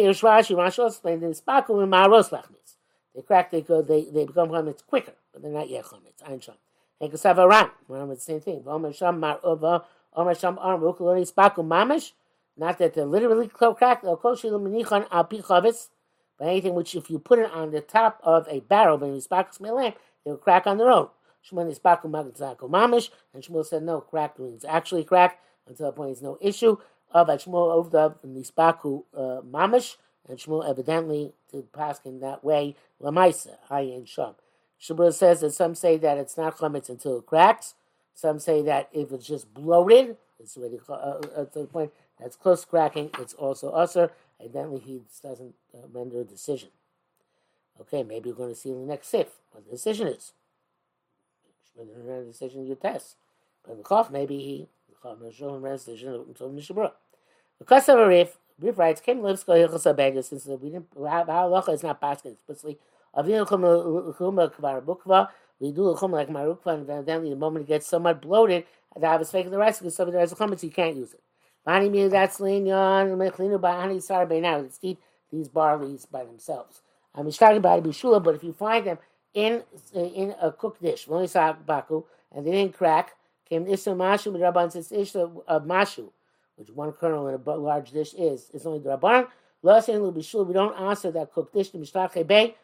crack, 3.23 3.51
they 3.51 3.63
go, 3.63 3.83
they 3.83 4.05
they 4.05 4.25
become 4.25 4.49
chametz 4.49 4.87
quicker, 4.87 5.13
but 5.33 5.43
they're 5.43 5.51
not 5.51 5.69
yet 5.69 5.85
chametz. 5.85 6.23
Ein 6.27 6.41
sham. 6.41 6.55
And 7.01 7.13
kasava 7.13 7.49
ran. 7.49 7.71
Well, 7.89 8.11
it's 8.11 8.27
the 8.27 8.33
same 8.33 8.41
thing. 8.41 8.65
Omer 8.67 8.93
sham 8.93 9.21
mar 9.21 9.39
ova. 9.43 9.85
Omer 10.15 10.35
sham 10.35 10.57
spaku 10.57 11.57
mamish. 11.57 12.13
Not 12.57 12.79
that 12.79 12.95
they're 12.95 13.05
literally 13.05 13.49
cracked. 13.49 14.03
They'll 14.03 14.17
kol 14.17 14.35
shilu 14.35 14.61
menichan 14.61 15.07
al 15.11 15.25
but 16.39 16.49
anything 16.49 16.75
which, 16.75 16.95
if 16.95 17.11
you 17.11 17.19
put 17.19 17.39
it 17.39 17.51
on 17.51 17.71
the 17.71 17.81
top 17.81 18.21
of 18.23 18.47
a 18.49 18.61
barrel, 18.61 18.99
when 18.99 19.15
you 19.15 19.21
sparkle 19.21 19.67
a 19.67 19.73
lamp, 19.73 19.97
it 20.25 20.29
will 20.29 20.37
crack 20.37 20.67
on 20.67 20.79
their 20.79 20.91
own. 20.91 21.09
Shmuel 21.49 21.75
sparkle 21.75 22.11
mamish, 22.11 23.11
and 23.33 23.43
Shmuel 23.43 23.65
said 23.65 23.83
no, 23.83 24.01
crack 24.01 24.39
means 24.39 24.65
actually 24.65 25.05
crack 25.05 25.41
until 25.67 25.87
the 25.87 25.93
point 25.93 26.13
is 26.13 26.23
no 26.23 26.37
issue. 26.41 26.77
Of 27.13 27.29
Shmuel 27.29 27.73
over 27.73 27.91
the 27.91 28.29
nispaku 28.29 29.05
uh, 29.17 29.41
mamish, 29.43 29.97
and 30.29 30.39
Shmuel 30.39 30.69
evidently 30.69 31.33
did 31.51 31.73
pass 31.73 32.01
in 32.05 32.21
that 32.21 32.45
way. 32.45 32.77
Lamaisa, 33.03 33.57
ayin 33.71 34.07
sham. 34.07 34.35
Shmuel 34.81 35.13
says 35.13 35.41
that 35.41 35.53
some 35.53 35.75
say 35.75 35.97
that 35.99 36.19
it's 36.19 36.37
not 36.37 36.59
chametz 36.59 36.89
until 36.89 37.19
it 37.19 37.27
cracks. 37.27 37.75
Some 38.15 38.39
say 38.39 38.63
that 38.63 38.89
if 38.93 39.13
it's 39.13 39.27
just 39.27 39.53
bloated, 39.53 40.17
it's 40.41 40.57
already 40.57 40.79
uh, 40.89 40.93
uh, 40.93 41.45
to 41.47 41.61
the 41.61 41.67
point 41.67 41.93
that's 42.19 42.37
close 42.37 42.65
cracking. 42.65 43.11
It's 43.19 43.35
also 43.35 43.71
usher. 43.71 44.11
Evidently, 44.41 44.81
he 44.81 45.03
doesn't 45.23 45.55
uh, 45.75 45.87
render 45.93 46.21
a 46.21 46.25
decision. 46.25 46.71
Okay, 47.81 48.03
maybe 48.03 48.31
we're 48.31 48.37
going 48.37 48.55
to 48.55 48.59
see 48.59 48.71
in 48.71 48.81
the 48.81 48.87
next 48.87 49.09
sif 49.09 49.29
what 49.53 49.65
the 49.65 49.71
decision 49.71 50.09
is. 50.09 50.33
When 51.75 51.89
you 51.89 51.95
render 51.97 52.23
a 52.23 52.25
decision, 52.25 52.67
you 52.67 52.75
test. 52.75 53.17
But 53.63 53.73
in 53.73 53.79
the 53.79 53.85
Chof, 53.85 54.11
maybe 54.11 54.39
he, 54.39 54.69
the 55.15 55.27
a 55.27 55.73
decision 55.73 56.25
until 56.29 56.51
Mishnah 56.51 56.77
Berurah. 56.77 56.93
Because 57.59 57.89
of 57.89 57.99
a 57.99 58.07
Rif, 58.07 58.39
Rif 58.61 58.79
writes, 58.79 59.01
Kim 59.01 59.23
lives 59.23 59.45
go 59.45 59.53
hilchos 59.53 59.87
abega, 59.87 60.25
since 60.25 60.47
we 60.47 60.71
didn't, 60.71 60.95
halacha 60.95 61.73
is 61.75 61.83
not 61.83 62.01
basket 62.01 62.33
explicitly. 62.33 62.79
Avin 63.15 63.45
chuma 63.45 64.53
kvar 64.55 64.83
bukva, 64.83 65.29
we 65.61 65.73
do 65.73 65.97
chum 65.99 66.13
like 66.13 66.29
marukva, 66.29 66.89
and 66.89 67.07
then 67.07 67.23
the 67.25 67.37
moment 67.37 67.65
it 67.65 67.69
gets 67.69 67.87
somewhat 67.87 68.21
bloated, 68.21 68.65
that 68.95 69.13
I 69.13 69.17
was 69.17 69.31
faking 69.31 69.51
the 69.51 69.59
rest 69.59 69.81
because 69.81 69.97
that 69.97 70.13
has 70.15 70.33
a 70.33 70.37
chum, 70.37 70.57
so 70.57 70.67
you 70.67 70.73
can't 70.73 70.97
use 70.97 71.15
it. 71.15 71.21
Bani 71.65 71.89
means 71.89 72.13
that's 72.13 72.39
linyan, 72.39 73.17
mechlinu 73.17 73.61
by 73.61 73.75
ani 73.77 74.01
sar 74.01 74.27
now. 74.27 74.59
Let's 74.59 74.79
eat 74.83 74.99
these 75.33 75.49
barleys 75.49 76.11
by 76.11 76.25
themselves. 76.25 76.83
I'm 77.15 77.31
talking 77.33 77.57
about 77.57 77.83
bishula, 77.83 78.23
but 78.23 78.35
if 78.35 78.45
you 78.45 78.53
find 78.53 78.87
them 78.87 78.99
in 79.35 79.63
in 79.95 80.35
a 80.41 80.53
cooked 80.53 80.83
dish, 80.83 81.07
baku, 81.07 82.05
and 82.33 82.47
they 82.47 82.53
didn't 82.53 82.75
crack, 82.75 83.15
came 83.49 83.67
isu 83.67 83.97
mashu 83.97 84.33
rabban 84.33 84.71
says 84.71 84.93
ish 84.93 85.15
of 85.15 85.41
uh, 85.49 85.61
mashu, 85.61 86.11
which 86.57 86.71
one 86.71 86.93
kernel 86.93 87.29
in 87.29 87.35
a 87.35 87.51
large 87.55 87.91
dish 87.93 88.15
is, 88.15 88.51
is 88.51 88.67
only 88.67 88.79
the 88.79 88.91
rabban. 88.91 89.27
Lasin 89.65 90.13
bishula, 90.15 90.47
we 90.47 90.53
don't 90.53 90.79
answer 90.79 91.11
that 91.11 91.33
cooked 91.33 91.55
dish 91.55 91.71
to 91.71 91.79
mishtach 91.79 92.27
bay, 92.27 92.55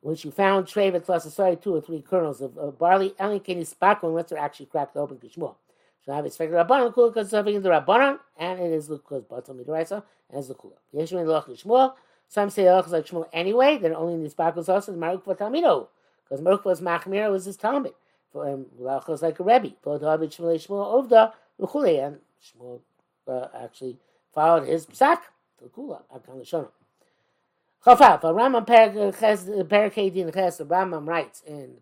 which 0.00 0.24
you 0.24 0.30
found 0.30 0.66
trevet 0.66 1.04
plus 1.04 1.32
sorry 1.34 1.56
two 1.56 1.74
or 1.74 1.80
three 1.80 2.00
kernels 2.00 2.40
of, 2.40 2.56
of 2.56 2.78
barley. 2.78 3.14
Elin 3.18 3.40
can 3.40 3.58
spaku 3.58 4.04
unless 4.04 4.30
they're 4.30 4.38
actually 4.38 4.66
cracked 4.66 4.96
open 4.96 5.16
kishmul. 5.16 5.56
So 6.04 6.12
I 6.12 6.16
have 6.16 6.26
expected 6.26 6.54
Rabbanon 6.54 6.94
kula 6.94 7.12
because 7.12 7.30
something 7.30 7.54
in 7.54 7.62
the 7.62 7.68
Rabbanon, 7.68 8.18
and 8.38 8.60
it 8.60 8.72
is 8.72 8.88
because 8.88 9.24
Batal 9.24 9.50
Midraisa, 9.50 10.02
and 10.30 10.38
it's 10.38 10.48
the 10.48 10.54
kula. 10.54 10.72
Yeshua 10.94 11.20
and 11.20 11.28
Lach 11.28 11.62
Shmuel. 11.62 11.94
Some 12.28 12.50
say 12.50 12.62
Lach 12.62 12.86
is 12.86 12.92
like 12.92 13.06
Shmuel 13.06 13.28
anyway, 13.32 13.78
then 13.78 13.94
only 13.94 14.14
in 14.14 14.22
these 14.22 14.34
Bakos 14.34 14.68
also 14.68 14.92
is 14.92 14.98
Maruk 14.98 15.24
Talmido, 15.24 15.88
because 16.24 16.40
Maruk 16.40 16.64
was 16.64 16.80
Machmir 16.80 17.30
was 17.30 17.44
his 17.44 17.56
Talmud. 17.56 17.92
For 18.32 18.46
him, 18.46 18.66
Lach 18.80 19.08
is 19.10 19.22
like 19.22 19.40
a 19.40 19.42
Rebbe. 19.42 19.72
For 19.82 19.98
David 19.98 20.30
Shmuel 20.30 20.66
Shmuel 20.66 21.08
Ovda, 21.08 21.32
L'chule, 21.58 22.06
and 22.06 22.18
Shmuel 22.42 22.80
uh, 23.26 23.48
actually 23.62 23.96
followed 24.34 24.66
his 24.66 24.86
psak, 24.86 25.18
the 25.60 25.68
kula, 25.68 26.02
Akan 26.14 26.40
Lishonim. 26.40 26.68
Chafaf, 27.84 28.24
a 28.24 28.34
Rambam 28.34 28.66
Perak 28.66 29.94
Hedin 29.94 30.34
Ches, 30.34 30.56
the 30.58 30.66
Rambam 30.66 31.06
writes 31.06 31.42
in 31.46 31.76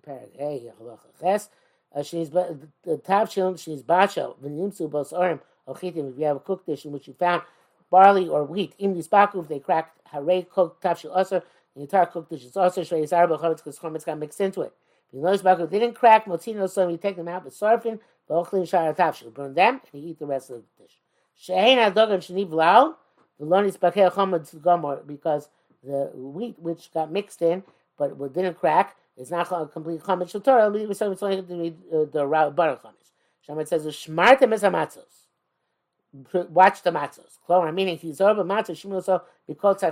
Ches, 1.21 1.49
uh, 1.95 2.03
she's 2.03 2.31
the 2.31 2.69
top 2.85 3.29
tavshil, 3.29 3.59
she's 3.59 3.83
bachel, 3.83 4.37
v'nimsu 4.39 4.91
bos 4.91 5.13
orim, 5.13 5.41
ochitim, 5.67 6.13
if 6.13 6.19
you 6.19 6.27
have 6.27 6.37
a 6.37 6.41
cooked 6.41 6.67
dish 6.67 6.85
in 6.85 6.93
which 6.93 7.09
you 7.09 7.15
found 7.15 7.43
barley 7.91 8.29
or 8.29 8.45
wheat, 8.45 8.75
im 8.79 8.95
disbaku, 8.95 9.43
if 9.43 9.49
they 9.49 9.59
cracked 9.59 9.99
harei 10.13 10.47
cooked 10.49 10.83
tavshil 10.83 11.11
usher, 11.17 11.43
the 11.75 11.81
entire 11.81 12.07
cooked 12.07 12.31
dish 12.31 12.45
is 12.45 12.57
also 12.57 12.83
shrei 12.83 13.03
zarba 13.05 13.41
chavetz, 13.41 13.57
because 13.57 13.79
chametz 13.79 14.05
got 14.05 14.19
mixed 14.19 14.41
into 14.41 14.61
it. 14.61 14.73
Baku, 15.13 15.67
they 15.67 15.79
didn't 15.79 15.95
crack, 15.95 16.27
motzino 16.27 16.69
so 16.69 16.89
he 16.89 16.97
take 16.97 17.17
them 17.17 17.29
out 17.29 17.45
with 17.45 17.55
sarfin, 17.55 17.99
v'ochlin 18.29 18.63
shara 18.63 18.95
tavshil, 18.95 19.33
burn 19.33 19.55
them, 19.55 19.81
and 19.93 20.03
he 20.03 20.11
eat 20.11 20.19
the 20.19 20.27
rest 20.27 20.51
of 20.51 20.57
the 20.57 20.83
dish. 20.83 20.99
Shehein 21.41 21.79
adogan 21.79 22.19
sheniv 22.19 22.51
lau, 22.51 22.97
v'lonis 23.41 23.79
bakeh 23.79 24.13
chametz 24.13 24.55
gomor, 24.57 25.07
because 25.07 25.49
the 25.83 26.11
wheat 26.15 26.59
which 26.59 26.93
got 26.93 27.11
mixed 27.11 27.41
in, 27.43 27.63
but 27.97 28.19
didn't 28.35 28.59
crack, 28.59 28.97
it's 29.17 29.31
not 29.31 29.51
a 29.51 29.67
complete 29.67 30.01
chametz 30.01 30.31
shel 30.31 30.41
Torah. 30.41 30.71
It's 30.75 31.01
only 31.01 31.43
to 31.43 31.55
read 31.57 31.77
uh, 31.93 32.05
the 32.05 32.53
baruch 32.55 32.83
chametz. 32.83 33.13
Shamet 33.49 33.69
says 33.69 33.87
shmartem 33.87 34.53
es 34.53 34.63
hamatzos. 34.63 36.51
Watch 36.51 36.83
the 36.83 36.91
matzos. 36.91 37.39
Klomar 37.49 37.73
meaning 37.73 37.97
he's 37.97 38.21
over 38.21 38.45
matzos 38.45 38.77
shimul 38.77 39.03
so 39.03 39.23
because 39.47 39.83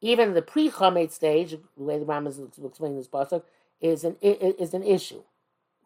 Even 0.00 0.34
the 0.34 0.42
pre 0.42 0.70
chametz 0.70 1.12
stage, 1.12 1.50
the 1.50 1.58
way 1.76 1.98
the 1.98 2.04
Ram 2.04 2.26
is 2.26 2.40
explaining 2.64 2.96
this 2.96 3.08
pasuk, 3.08 3.42
is 3.82 4.04
an 4.04 4.16
is 4.22 4.72
an 4.74 4.84
issue, 4.84 5.22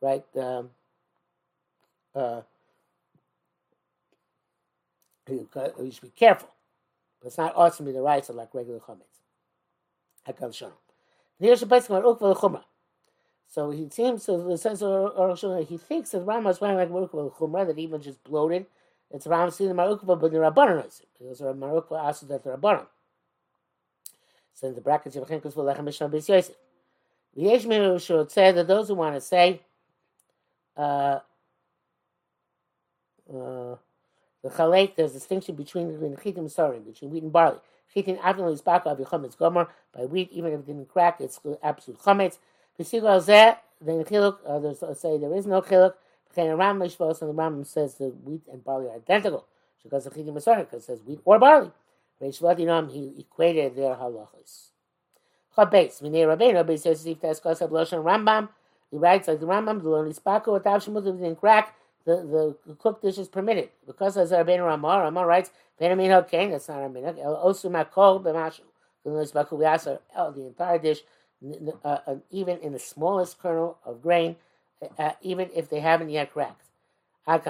right? 0.01 0.25
Um, 0.37 0.71
uh, 2.15 2.43
you, 5.29 5.49
you 5.81 5.91
should 5.91 6.03
be 6.03 6.11
careful, 6.11 6.51
but 7.21 7.29
it's 7.29 7.39
not 7.39 7.55
awesome 7.57 7.87
to 7.87 7.93
the 7.93 8.03
rights 8.03 8.29
of 8.29 8.37
like 8.37 8.55
regular 8.55 8.79
chametz. 8.79 9.23
Hakal 10.29 10.55
shalom. 10.55 10.75
Here's 11.41 11.63
a 11.63 11.67
place 11.67 11.87
called 11.87 12.05
Ukva 12.05 12.37
Chumra. 12.37 12.63
So 13.49 13.71
he 13.71 13.89
seems 13.91 14.25
to 14.27 14.39
the 14.39 14.59
sense 14.59 14.83
of 14.83 15.69
he 15.69 15.79
thinks 15.79 16.11
that 16.11 16.21
Rama 16.21 16.51
is 16.51 16.61
wearing 16.61 16.77
like 16.77 16.91
Ukva 16.91 17.35
Chumra 17.35 17.67
that 17.67 17.79
even 17.79 18.01
just 18.03 18.23
bloated. 18.25 18.67
It's 19.11 19.27
Ram 19.27 19.51
seeing 19.51 19.71
the 19.71 19.77
Marukva, 19.77 20.21
but 20.21 20.33
the 20.33 20.39
Rabbanon 20.39 20.87
is 20.87 21.03
because 21.19 21.39
the 21.39 21.55
Marukva 21.55 22.09
asked 22.09 22.29
that 22.29 22.45
the 22.45 22.51
Rabbanon. 22.51 22.87
So 24.53 24.69
in 24.69 24.75
the 24.75 24.81
brackets 24.81 25.17
of 25.17 25.29
Chenkus 25.29 25.55
will 25.55 25.65
Lechem 25.65 25.85
Mishnah 25.85 26.09
Beis 26.09 26.29
Yosef. 26.29 26.55
V'yesh 27.37 28.01
should 28.05 28.31
say 28.31 28.53
that 28.53 28.67
those 28.67 28.89
who 28.89 28.95
want 28.95 29.15
to 29.15 29.21
say 29.21 29.61
uh, 30.77 31.21
uh, 33.29 33.77
the 34.43 34.51
chalek, 34.51 34.97
there's 34.97 35.11
a 35.11 35.15
distinction 35.15 35.55
between 35.55 35.89
the 35.89 36.17
chitim 36.17 36.39
and 36.39 36.49
sorim, 36.49 36.87
between 36.87 37.11
wheat 37.11 37.23
and 37.23 37.33
barley. 37.33 37.59
Chitin 37.95 38.19
avin 38.23 38.47
is 38.47 38.61
baka 38.61 38.91
avi 38.91 39.05
chametz 39.05 39.37
gomer 39.37 39.69
by 39.95 40.05
wheat, 40.05 40.31
even 40.33 40.53
if 40.53 40.61
it 40.61 40.67
didn't 40.67 40.89
crack, 40.89 41.21
it's 41.21 41.41
absolute 41.63 42.01
chametz. 42.01 42.39
V'sigu 42.79 43.05
al 43.05 43.21
zeh, 43.21 43.57
then 43.81 44.05
chiluk, 44.05 44.39
others 44.47 44.83
say 44.99 45.19
there 45.19 45.35
is 45.35 45.47
no 45.47 45.61
chiluk. 45.61 45.95
V'chein 46.35 46.57
Ram 46.59 46.79
Mishvos, 46.79 47.21
and 47.21 47.31
the 47.31 47.35
Ram 47.35 47.65
says 47.65 47.97
the 47.97 48.09
wheat 48.09 48.43
and 48.51 48.65
barley 48.65 48.89
are 48.89 48.97
identical. 48.97 49.47
Because 49.83 50.05
the 50.05 50.11
chitin 50.11 50.35
masorah, 50.35 50.61
because 50.61 50.83
it 50.83 50.87
says 50.87 51.03
wheat 51.03 51.21
or 51.25 51.39
barley. 51.39 51.71
Reish 52.21 52.41
Vadinam, 52.41 52.91
he 52.91 53.21
equated 53.21 53.77
their 53.77 53.95
halachas. 53.95 54.71
Chabes, 55.57 56.01
Minei 56.01 56.27
Rabbeinu, 56.27 56.55
Rabbi 56.55 56.73
Yosef 56.73 57.19
Teskos 57.21 57.61
of 57.61 57.71
Loshan 57.71 58.05
Rambam, 58.05 58.49
he 58.91 58.99
writes 58.99 59.29
like 59.29 59.41
the 59.41 59.47
Rambam, 59.47 59.83
the 59.83 59.89
Loni 59.89 60.19
Spako, 60.19 60.61
Atav 60.61 60.85
Shemut, 60.85 61.05
didn't 61.05 61.37
crack, 61.37 61.75
the, 62.05 62.57
the 62.67 62.75
cooked 62.75 63.03
dish 63.03 63.19
is 63.19 63.29
permitted. 63.29 63.71
Because 63.87 64.17
as 64.17 64.31
Rabbeinu 64.31 64.65
Ramah, 64.65 65.01
Ramah 65.01 65.27
writes, 65.27 65.51
Benamin 65.81 66.09
Hokain, 66.09 66.51
that's 66.51 66.69
not 66.69 66.79
minhag, 66.91 67.19
Osu 67.25 67.71
Makol 67.71 68.23
B'mashu. 68.23 68.61
We 69.05 69.65
ask 69.65 69.85
the 69.85 70.01
entire 70.47 70.79
dish, 70.79 71.03
uh, 71.85 71.89
uh, 71.89 72.17
even 72.31 72.59
in 72.59 72.73
the 72.73 72.79
smallest 72.81 73.39
kernel 73.41 73.79
of 73.85 74.03
grain, 74.03 74.35
uh, 74.83 74.87
uh, 75.01 75.13
even 75.23 75.49
if 75.55 75.69
they 75.71 75.79
haven't 75.79 76.11
yet 76.11 76.33
cracked. 76.33 76.63
The 77.27 77.41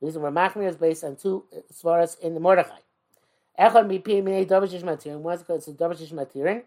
reason 0.00 0.22
we're 0.22 0.30
machmir 0.30 0.68
is 0.68 0.76
based 0.76 1.04
on 1.04 1.16
two 1.16 1.44
svaras 1.72 2.18
in 2.18 2.34
the 2.34 2.40
Mordechai. 2.40 2.78
Echad 3.58 3.86
mi 3.86 3.98
pi 3.98 4.22
minei 4.22 4.46
davishish 4.46 4.82
matirin. 4.82 5.18
One's 5.18 5.42
because 5.42 5.68
it's 5.68 5.78
davishish 5.78 6.12
matirin 6.12 6.62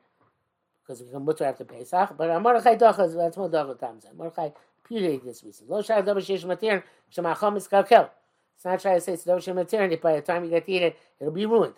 because 0.82 1.02
we 1.02 1.10
can 1.10 1.24
mutter 1.24 1.46
after 1.46 1.64
Pesach. 1.64 2.16
But 2.18 2.42
Mordechai 2.42 2.76
dochas 2.76 3.16
that's 3.16 3.38
more 3.38 3.50
dochas 3.50 3.80
times. 3.80 4.06
Mordechai 4.16 4.50
purely 4.88 5.18
this 5.18 5.44
reason. 5.44 5.68
Lo 5.68 5.82
shar 5.82 6.02
davishish 6.02 6.46
matirin 6.46 6.84
shemachom 7.14 7.58
is 7.58 7.68
kalkel. 7.68 8.10
It's 8.56 8.66
not 8.66 8.80
trying 8.80 8.98
to 8.98 9.02
say 9.02 9.14
it's 9.14 9.26
davishish 9.26 9.54
matirin. 9.54 9.92
If 9.92 10.02
by 10.02 10.16
the 10.16 10.22
time 10.22 10.44
you 10.44 10.50
get 10.50 10.66
to 10.66 10.72
eat 10.72 10.84
it, 10.84 10.98
it'll 11.20 11.34
be 11.34 11.46
ruined. 11.46 11.76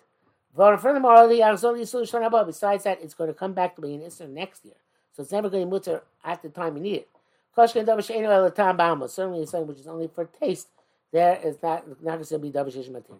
But 0.54 0.78
furthermore, 0.78 1.28
the 1.28 1.40
Arzol 1.40 1.78
Yisul 1.78 2.08
Shon 2.08 2.22
Haba, 2.22 2.44
besides 2.46 2.84
that, 2.84 3.00
it's 3.02 3.14
going 3.14 3.28
to 3.28 3.34
come 3.34 3.52
back 3.52 3.76
to 3.76 3.82
be 3.82 3.94
an 3.94 4.00
Isser 4.00 4.28
next 4.28 4.64
year. 4.64 4.74
So 5.12 5.22
it's 5.22 5.32
never 5.32 5.48
going 5.48 5.64
to 5.64 5.70
mutter 5.70 6.02
at 6.24 6.42
the 6.42 6.48
time 6.48 6.76
you 6.76 6.82
need 6.82 6.94
it. 6.94 7.08
Koshkin 7.56 7.84
Davish 7.84 8.14
Eino 8.14 8.28
El 8.28 8.50
Tam 8.50 8.76
Bama. 8.76 9.08
Certainly 9.08 9.46
something 9.46 9.68
which 9.68 9.78
is 9.78 9.86
only 9.86 10.08
for 10.08 10.24
taste. 10.24 10.68
There 11.12 11.38
is 11.44 11.56
not, 11.62 11.88
not 12.02 12.14
going 12.14 12.24
to 12.24 12.38
be 12.38 12.50
Davish 12.50 12.90
Matir. 12.90 13.18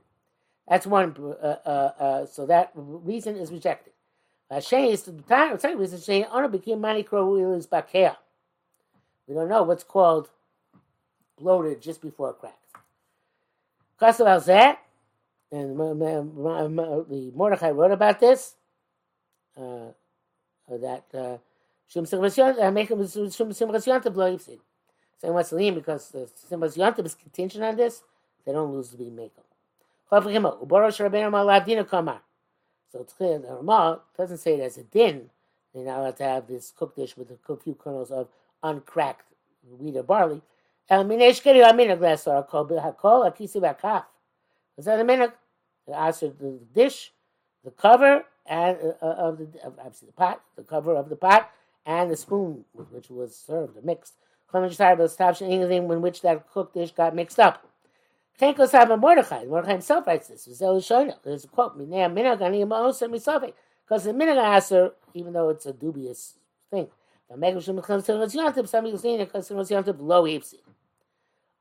That's 0.68 0.86
one. 0.86 1.14
Uh, 1.18 1.56
uh, 1.64 1.92
uh, 1.98 2.26
so 2.26 2.46
that 2.46 2.72
reason 2.74 3.36
is 3.36 3.50
rejected. 3.50 3.92
Shane 4.60 4.92
is 4.92 5.02
the. 5.02 5.12
Second 5.58 5.78
reason, 5.78 6.00
Shane 6.00 6.26
honor 6.30 6.48
became 6.48 6.80
mani 6.80 7.02
kro 7.02 7.54
is 7.54 7.66
bakea. 7.66 8.16
We 9.26 9.34
don't 9.34 9.48
know 9.48 9.62
what's 9.62 9.84
called 9.84 10.30
bloated 11.38 11.80
just 11.82 12.00
before 12.00 12.30
it 12.30 12.38
cracks. 12.38 12.54
Kasav 14.00 14.44
that, 14.46 14.82
and 15.52 15.78
the 15.78 17.32
Mordechai 17.34 17.70
wrote 17.70 17.92
about 17.92 18.20
this. 18.20 18.54
Uh, 19.56 19.92
that 20.68 21.40
Shum 21.88 22.04
Simchas 22.04 22.72
make 22.72 22.90
him 22.90 22.98
Shum 23.08 23.50
Simchas 23.50 23.86
Yontif 23.86 24.14
lo 24.14 24.36
yifsid. 24.36 24.58
Saying 25.20 25.34
what's 25.34 25.52
lean 25.52 25.74
because 25.74 26.10
the 26.10 26.30
Simchas 26.50 26.76
Yontif 26.76 27.06
is 27.06 27.14
contingent 27.14 27.64
on 27.64 27.76
this, 27.76 28.02
they 28.44 28.52
don't 28.52 28.72
lose 28.72 28.90
the 28.90 28.98
being 28.98 29.16
makel. 29.16 29.47
So 30.10 30.28
it's 33.00 33.12
clear 33.12 33.38
the 33.38 33.48
Ramah 33.48 34.00
doesn't 34.16 34.38
say 34.38 34.54
it 34.54 34.60
as 34.60 34.78
a 34.78 34.82
din. 34.82 35.30
They're 35.74 35.84
not 35.84 35.98
allowed 35.98 36.16
to 36.16 36.24
have 36.24 36.46
this 36.46 36.72
cooked 36.76 36.96
dish 36.96 37.16
with 37.16 37.30
a 37.30 37.56
few 37.56 37.74
kernels 37.74 38.10
of 38.10 38.28
uncracked 38.62 39.26
wheat 39.78 39.96
or 39.96 40.02
barley. 40.02 40.40
El 40.88 41.04
minesh 41.04 41.42
keri 41.42 41.60
aminag 41.60 42.00
lesar 42.00 42.48
kol 42.48 42.66
hakol 42.66 43.30
akisi 43.30 43.60
bakaf. 43.60 44.04
Is 44.78 44.86
that 44.86 45.00
a? 45.00 45.32
The 45.86 46.34
the 46.38 46.58
dish, 46.74 47.12
the 47.64 47.70
cover 47.70 48.24
and 48.46 48.78
uh, 49.02 49.06
of 49.06 49.38
the 49.38 49.48
obviously 49.64 50.06
the 50.06 50.12
pot, 50.12 50.40
the 50.56 50.62
cover 50.62 50.94
of 50.94 51.10
the 51.10 51.16
pot, 51.16 51.50
and 51.84 52.10
the 52.10 52.16
spoon 52.16 52.64
with 52.72 52.90
which 52.90 53.10
was 53.10 53.36
served 53.36 53.76
or 53.76 53.82
mixed. 53.82 54.14
In 54.54 54.62
which 54.62 56.22
that 56.22 56.50
cooked 56.50 56.74
dish 56.74 56.92
got 56.92 57.14
mixed 57.14 57.38
up. 57.38 57.67
Chenkos 58.40 58.72
have 58.72 58.90
a 58.90 58.96
Mordechai. 58.96 59.44
Mordechai 59.44 59.72
himself 59.72 60.06
writes 60.06 60.28
this. 60.28 60.44
There's 60.44 61.44
a 61.44 61.48
quote, 61.48 61.76
Because 61.76 63.00
the 64.04 64.12
minhag 64.12 64.56
aser, 64.56 64.92
even 65.14 65.32
though 65.32 65.48
it's 65.48 65.66
a 65.66 65.72
dubious 65.72 66.34
thing, 66.70 66.86
because 67.28 67.68
it 67.68 67.74
was 68.14 68.34
yontif 69.70 69.96
low 69.98 70.24
hipsi. 70.24 70.60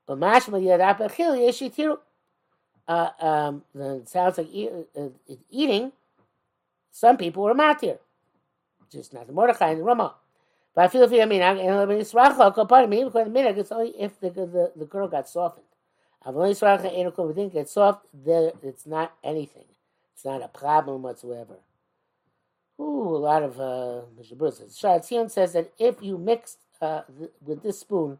But. 0.06 0.18
Uh, 2.88 3.10
um, 3.20 3.62
it 3.74 4.08
sounds 4.08 4.38
like 4.38 4.48
uh, 4.96 5.08
eating. 5.50 5.92
Some 6.90 7.18
people 7.18 7.42
were 7.42 7.54
matir, 7.54 7.98
just 8.90 9.12
not 9.12 9.26
the 9.26 9.32
Mordechai 9.32 9.70
and 9.70 9.80
the 9.80 9.84
Ramah. 9.84 10.14
But 10.74 10.84
I 10.84 10.88
feel 10.88 11.02
if 11.02 11.12
you 11.12 11.26
mean, 11.26 11.42
and 11.42 11.60
it's 11.60 12.14
only 13.72 13.90
if 13.90 14.18
the, 14.20 14.30
the, 14.30 14.72
the 14.74 14.86
girl 14.86 15.08
got 15.08 15.28
softened. 15.28 15.66
If 16.26 16.34
it 16.34 17.34
didn't 17.36 17.52
get 17.52 17.68
soft, 17.68 18.06
there 18.12 18.52
it's 18.62 18.86
not 18.86 19.12
anything. 19.22 19.64
It's 20.14 20.24
not 20.24 20.42
a 20.42 20.48
problem 20.48 21.02
whatsoever. 21.02 21.56
Ooh, 22.80 23.16
a 23.16 23.18
lot 23.18 23.42
of 23.42 23.60
uh. 23.60 24.02
Bruce 24.36 24.58
says. 24.58 25.52
That 25.52 25.72
if 25.78 26.02
you 26.02 26.18
mix 26.18 26.56
uh, 26.80 27.02
th- 27.18 27.30
with 27.44 27.62
this 27.62 27.80
spoon 27.80 28.18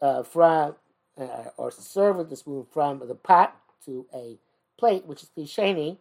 uh, 0.00 0.22
from, 0.22 0.76
uh, 1.18 1.44
or 1.56 1.70
serve 1.70 2.16
with 2.16 2.30
the 2.30 2.36
spoon 2.36 2.66
from 2.72 3.00
the 3.06 3.14
pot 3.14 3.56
to 3.86 4.06
a 4.14 4.38
plate, 4.78 5.06
which 5.06 5.22
is 5.22 5.30
klisheni, 5.36 5.98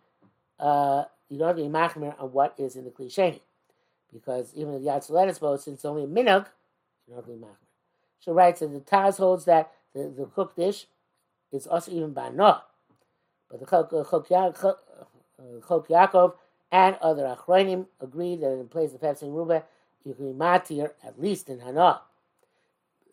uh, 0.60 1.06
you 1.30 1.38
don't 1.38 1.48
have 1.50 1.58
to 1.58 1.64
be 1.64 1.70
machmer 1.70 2.20
on 2.20 2.32
what 2.32 2.56
is 2.58 2.76
in 2.76 2.84
the 2.86 2.92
klisheni. 2.92 3.40
Because 4.12 4.54
even 4.56 4.76
if 4.76 4.84
the 4.84 4.90
Yatzalet 4.90 5.40
boat, 5.40 5.62
since 5.62 5.78
it's 5.78 5.86
only 5.86 6.04
a 6.04 6.08
minug, 6.08 6.46
you 7.08 7.14
don't 7.14 7.18
have 7.18 7.26
to 7.26 7.32
be 7.32 7.38
machmer. 7.38 7.58
She 8.20 8.32
writes 8.32 8.60
that 8.62 8.68
the 8.68 8.80
Taz 8.80 9.18
holds 9.18 9.46
that 9.46 9.72
the, 9.94 10.12
the 10.18 10.26
cooked 10.26 10.58
dish 10.58 10.88
is 11.52 11.68
also 11.68 11.92
even 11.92 12.14
bana. 12.14 12.64
But 13.50 13.60
the 13.60 13.66
Chok, 13.66 13.92
Chok, 13.92 14.28
Chok 15.68 15.88
Yaakov 15.88 16.34
and 16.72 16.96
other 17.02 17.24
Achronim 17.24 17.86
agree 18.02 18.36
that 18.38 18.52
in 18.52 18.68
place 18.68 18.94
of 18.94 19.02
Hefsing 19.02 19.34
Ruba, 19.34 19.64
you 20.04 20.14
can 20.14 20.34
be 20.34 20.38
matir 20.38 20.92
at 21.06 21.22
least 21.22 21.50
in 21.50 21.60
Hana. 21.60 22.02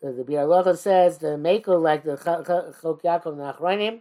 The 0.01 0.25
Bialocha 0.27 0.77
says 0.77 1.19
the 1.19 1.37
Mako, 1.37 1.77
like 1.77 2.03
the 2.03 2.17
Chok 2.17 3.03
Yaakov 3.03 3.33
and 3.33 3.41
Achronim, 3.41 3.99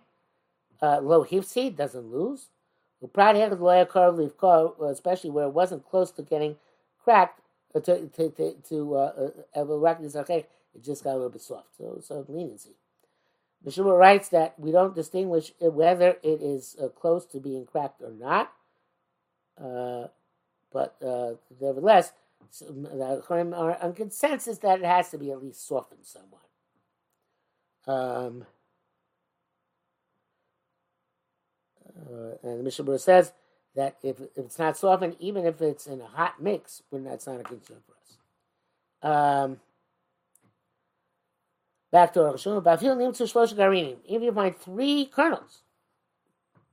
uh, 0.81 1.01
lo 1.03 1.25
hifsi 1.25 1.77
doesn't 1.77 2.11
lose. 2.11 2.49
Especially 3.03 3.41
where 5.31 5.47
it 5.47 5.53
wasn't 5.53 5.89
close 5.89 6.11
to 6.11 6.23
getting 6.23 6.57
cracked, 7.03 7.41
uh, 7.75 7.81
to 7.81 8.09
to 8.09 8.29
to, 8.31 8.55
to 8.69 8.95
uh, 8.95 9.31
uh, 9.57 9.65
it 10.75 10.85
just 10.85 11.05
got 11.05 11.13
a 11.13 11.17
little 11.17 11.31
bit 11.31 11.43
soft. 11.43 11.77
So, 11.77 12.01
so 12.03 12.25
leniency. 12.29 12.77
Mishuma 13.67 13.99
writes 13.99 14.29
that 14.31 14.59
we 14.59 14.73
don't 14.73 14.95
distinguish 14.95 15.53
whether 15.61 16.17
it 16.23 16.43
is 16.43 16.77
uh, 16.83 16.89
close 16.89 17.27
to 17.27 17.41
being 17.41 17.67
cracked 17.67 18.03
or 18.03 18.13
not. 18.13 18.53
Uh, 19.63 20.09
but 20.73 20.97
uh, 21.05 21.33
nevertheless, 21.61 22.13
the 22.61 23.23
are 23.55 23.79
on 23.83 23.95
consensus 23.95 24.59
that 24.59 24.81
it 24.81 24.85
has 24.87 25.11
to 25.11 25.19
be 25.19 25.31
at 25.31 25.43
least 25.43 25.67
softened 25.67 26.05
somewhat. 26.05 26.43
Um, 27.87 28.47
uh, 31.89 32.37
and 32.43 32.61
the 32.61 32.65
Mishnah 32.65 32.99
says 32.99 33.33
that 33.77 33.97
if, 34.03 34.21
if 34.21 34.29
it's 34.37 34.59
not 34.59 34.77
softened, 34.77 35.17
even 35.21 35.47
if 35.47 35.61
it's 35.63 35.87
in 35.87 36.01
a 36.01 36.07
hot 36.07 36.43
mix, 36.43 36.83
when 36.91 37.05
that's 37.05 37.27
not 37.27 37.41
a 37.41 37.45
concern 37.45 37.79
for 37.87 37.95
us. 38.01 38.19
Um, 39.03 39.61
Back 41.91 42.13
to 42.15 42.23
Rosh 42.23 42.47
Bafil 42.47 42.97
Nimtzu 42.97 43.23
Shlosh 43.23 43.55
Garinim. 43.55 43.97
If 44.09 44.23
you 44.23 44.33
find 44.33 44.57
three 44.57 45.07
kernels, 45.07 45.63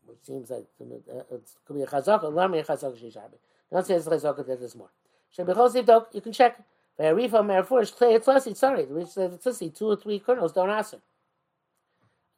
which 0.06 0.20
seems 0.24 0.50
like 0.50 0.66
uh, 0.80 1.24
it 1.32 1.50
could 1.66 1.76
be 1.76 1.82
a 1.82 1.88
chazaka, 1.88 2.32
let 2.32 2.52
me 2.52 2.60
a 2.60 2.64
chazaka 2.64 2.96
shishabi. 2.96 3.38
Don't 3.72 3.86
say 3.86 3.96
it's 3.96 4.06
a 4.06 4.12
chazaka 4.12 4.46
that 4.46 4.60
there's 4.60 4.76
more. 4.76 4.90
Shebechol 5.36 5.74
Zivdok, 5.74 6.14
you 6.14 6.22
can 6.22 6.34
check. 6.34 6.60
Ve'arifa 7.00 7.44
merfurish 7.44 7.96
klei 7.96 8.20
etzlasi, 8.20 8.56
sorry, 8.56 8.86
which 8.86 9.08
says 9.08 9.32
etzlasi, 9.32 9.76
two 9.76 9.88
or 9.88 9.96
three 9.96 10.20
kernels 10.20 10.54
don't 10.54 10.70
answer. 10.70 11.00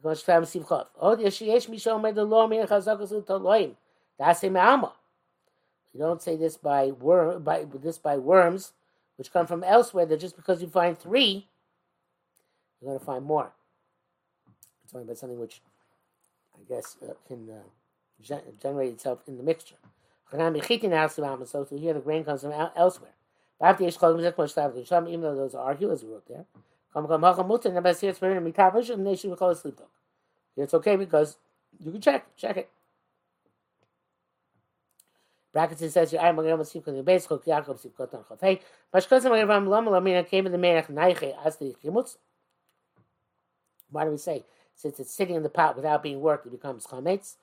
Gosh 0.02 0.24
tam 0.24 0.44
sivchov. 0.44 0.88
Od 1.00 1.20
yeshiyesh 1.20 1.70
mishom 1.70 2.02
med 2.02 2.16
lo 2.16 2.48
mi 2.48 2.58
chazaka 2.58 3.08
zu 3.08 3.22
toloim. 3.22 3.76
That's 4.18 4.44
a 4.44 4.50
me'alma. 4.50 4.94
You 5.94 6.00
don't 6.00 6.22
say 6.22 6.38
this 6.38 6.56
by 6.56 6.92
worm, 6.92 7.44
by 7.44 7.66
this 7.82 7.98
by 7.98 8.18
worms, 8.18 8.74
which 9.18 9.34
come 9.34 9.48
from 9.48 9.64
elsewhere. 9.64 10.06
That 10.06 10.20
just 10.20 10.36
because 10.36 10.62
you 10.62 10.68
find 10.70 10.98
three, 10.98 11.48
you're 12.82 12.90
going 12.90 13.00
to 13.00 13.06
find 13.06 13.26
more. 13.26 13.52
It's 14.84 14.92
talking 14.92 15.06
about 15.06 15.18
something 15.18 15.40
which 15.40 15.62
I 16.56 16.74
guess 16.74 16.98
uh, 17.04 17.14
can 17.28 17.50
uh, 17.50 17.64
gen- 18.22 18.42
generate 18.62 18.94
itself 18.94 19.20
in 19.28 19.38
the 19.38 19.44
mixture. 19.44 19.76
So 20.32 20.38
to 20.38 21.78
hear 21.78 21.94
the 21.94 22.00
grain 22.00 22.24
comes 22.24 22.42
from 22.42 22.52
elsewhere. 22.76 23.12
Even 23.62 25.22
though 25.22 25.36
those 25.36 25.56
are 25.56 25.66
arguers 25.66 26.02
who 26.02 26.14
wrote 26.14 26.28
there. 26.28 26.46
It's 30.58 30.74
okay 30.74 30.96
because 30.96 31.38
you 31.80 31.92
can 31.92 32.02
check, 32.02 32.36
check 32.38 32.58
it. 32.58 32.70
Brackets 35.52 35.82
it 35.82 35.92
says, 35.92 36.14
I'm 36.14 36.36
going 36.36 36.58
to 36.58 36.66
see 36.66 36.80
because 36.80 36.96
the 36.96 37.04
base 37.04 37.26
hook 37.26 37.46
Yaakov 37.46 37.84
Sivkot 37.84 38.14
on 38.14 38.24
Chafei. 38.24 38.60
Mashkozim 38.94 39.48
Ram 39.48 39.68
Lama 39.68 39.90
Lamina 39.92 40.24
came 40.24 40.46
in 40.46 40.52
the 40.52 40.58
Merech 40.58 40.90
Naiche 40.92 41.34
as 41.44 41.58
the 41.58 41.76
Chimutz. 41.84 42.18
Why 43.92 44.06
do 44.06 44.12
we 44.12 44.18
say 44.18 44.44
since 44.76 45.00
it's 45.00 45.14
sitting 45.14 45.36
in 45.36 45.44
the 45.44 45.50
pot 45.50 45.76
without 45.76 46.04
being 46.04 46.22
worked, 46.22 46.46
it 46.46 46.52
becomes 46.52 46.86
chametz? 46.88 47.36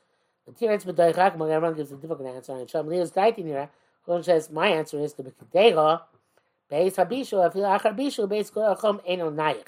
The 0.47 0.53
Tiretz 0.53 0.85
b'doichak, 0.85 1.35
everyone 1.35 1.75
gives 1.75 1.91
a 1.91 1.97
difficult 1.97 2.29
answer. 2.29 2.53
And 2.53 2.71
Shalom 2.71 2.89
Leo's 2.89 3.11
daitinira, 3.11 3.69
Kulon 4.07 4.25
says, 4.25 4.51
my 4.51 4.69
answer 4.69 5.01
is 5.01 5.15
the 5.15 5.25
b'kedera, 5.25 6.03
beis 6.71 6.95
habishu, 6.95 7.45
afil 7.45 7.63
achar 7.63 7.97
bishu, 7.97 8.29
beis 8.29 8.53
kol 8.53 8.75
achom 8.75 9.01
eno 9.07 9.31
nayich. 9.31 9.67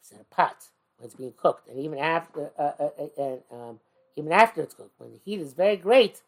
It's 0.00 0.12
in 0.12 0.20
a 0.20 0.24
pot 0.34 0.68
when 0.98 1.06
it's 1.06 1.16
being 1.16 1.34
cooked, 1.36 1.68
and 1.68 1.78
even 1.80 1.98
after, 1.98 2.50
uh, 2.58 2.72
uh, 2.78 2.88
uh, 2.98 3.22
uh 3.22 3.54
um, 3.54 3.80
even 4.16 4.32
after 4.32 4.62
it's 4.62 4.74
cooked, 4.74 4.94
when 4.98 5.12
the 5.12 5.18
heat 5.24 5.40
is 5.40 5.52
very 5.52 5.76
great, 5.76 6.22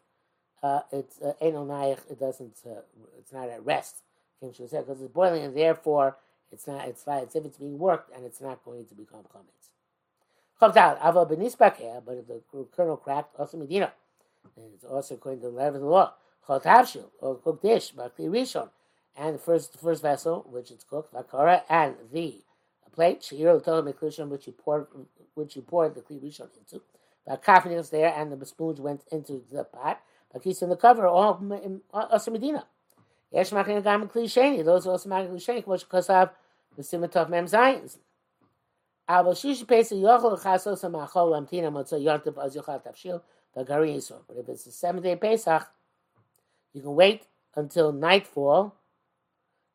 uh, 0.61 0.81
it's 0.91 1.19
eno 1.39 1.63
uh, 1.63 1.73
nayich. 1.73 1.99
It 2.11 2.19
doesn't. 2.19 2.57
It's 3.19 3.31
not 3.31 3.49
at 3.49 3.65
rest. 3.65 4.03
because 4.41 5.01
it's 5.01 5.13
boiling, 5.13 5.43
and 5.43 5.55
therefore 5.55 6.17
it's 6.51 6.67
not. 6.67 6.87
It's 6.87 7.07
like 7.07 7.23
it's 7.23 7.35
if 7.35 7.45
it's 7.45 7.57
being 7.57 7.79
worked, 7.79 8.13
and 8.15 8.25
it's 8.25 8.41
not 8.41 8.63
going 8.65 8.85
to 8.85 8.95
become 8.95 9.21
chametz. 9.33 9.62
Chavdal 10.61 10.97
ava 11.03 11.25
benisbakeh, 11.25 12.03
but 12.05 12.17
if 12.17 12.27
the 12.27 12.41
kernel 12.75 12.97
cracked, 12.97 13.35
also 13.39 13.57
medina, 13.57 13.91
and 14.55 14.73
it's 14.73 14.85
also 14.85 15.15
according 15.15 15.41
to 15.41 15.47
the 15.47 15.53
letter 15.53 15.75
of 15.75 15.81
the 15.81 15.87
law. 15.87 16.13
Chaltavshil 16.47 17.05
or 17.19 17.37
cooked 17.37 17.63
dish, 17.63 17.93
bakli 17.93 18.29
rishon, 18.29 18.69
and 19.15 19.35
the 19.35 19.39
first 19.39 19.71
the 19.71 19.77
first 19.77 20.01
vessel 20.01 20.45
which 20.49 20.71
it's 20.71 20.83
cooked, 20.83 21.13
vakara, 21.13 21.63
and 21.69 21.95
the 22.11 22.41
plate, 22.93 23.21
sheir 23.21 23.55
l'tola 23.55 24.29
which 24.29 24.47
you 24.47 24.53
poured 24.53 24.87
which 25.35 25.55
you 25.55 25.61
poured 25.61 25.95
the 25.95 26.01
kli 26.01 26.21
rishon 26.21 26.49
into. 26.59 26.81
Vakafin 27.27 27.75
was 27.75 27.89
there, 27.89 28.13
and 28.13 28.31
the 28.33 28.45
spoons 28.45 28.81
went 28.81 29.01
into 29.11 29.41
the 29.51 29.63
pot. 29.63 30.01
Bakis 30.35 30.61
in 30.61 30.69
the 30.69 30.75
cover, 30.75 31.07
all 31.07 31.39
uh, 31.93 31.97
also 32.11 32.31
medina. 32.31 32.65
Yesh 33.31 33.51
machin 33.51 33.81
gam 33.81 34.07
kli 34.09 34.25
sheni. 34.25 34.63
Those 34.63 34.87
also 34.87 35.09
machin 35.09 35.29
kli 35.29 35.37
sheni, 35.37 35.65
which 35.65 35.83
of 35.83 36.29
the 36.75 36.81
simatov 36.81 37.29
mem 37.29 37.45
zayins. 37.45 37.97
Aber 39.07 39.35
shish 39.35 39.63
pesa 39.65 39.95
yochel 39.95 40.39
chasos 40.41 40.83
machol 40.89 41.31
lamtina 41.31 41.71
motzo 41.71 41.99
yontiv 42.01 42.37
az 42.37 42.55
yochal 42.55 42.81
tafshil 42.83 43.21
v'gari 43.55 43.95
yisor. 43.95 44.21
But 44.27 44.37
if 44.37 44.49
it's 44.49 44.63
the 44.63 44.71
seventh 44.71 45.03
day 45.03 45.15
Pesach, 45.15 45.67
you 46.73 46.81
can 46.81 46.95
wait 46.95 47.27
until 47.55 47.91
nightfall 47.91 48.75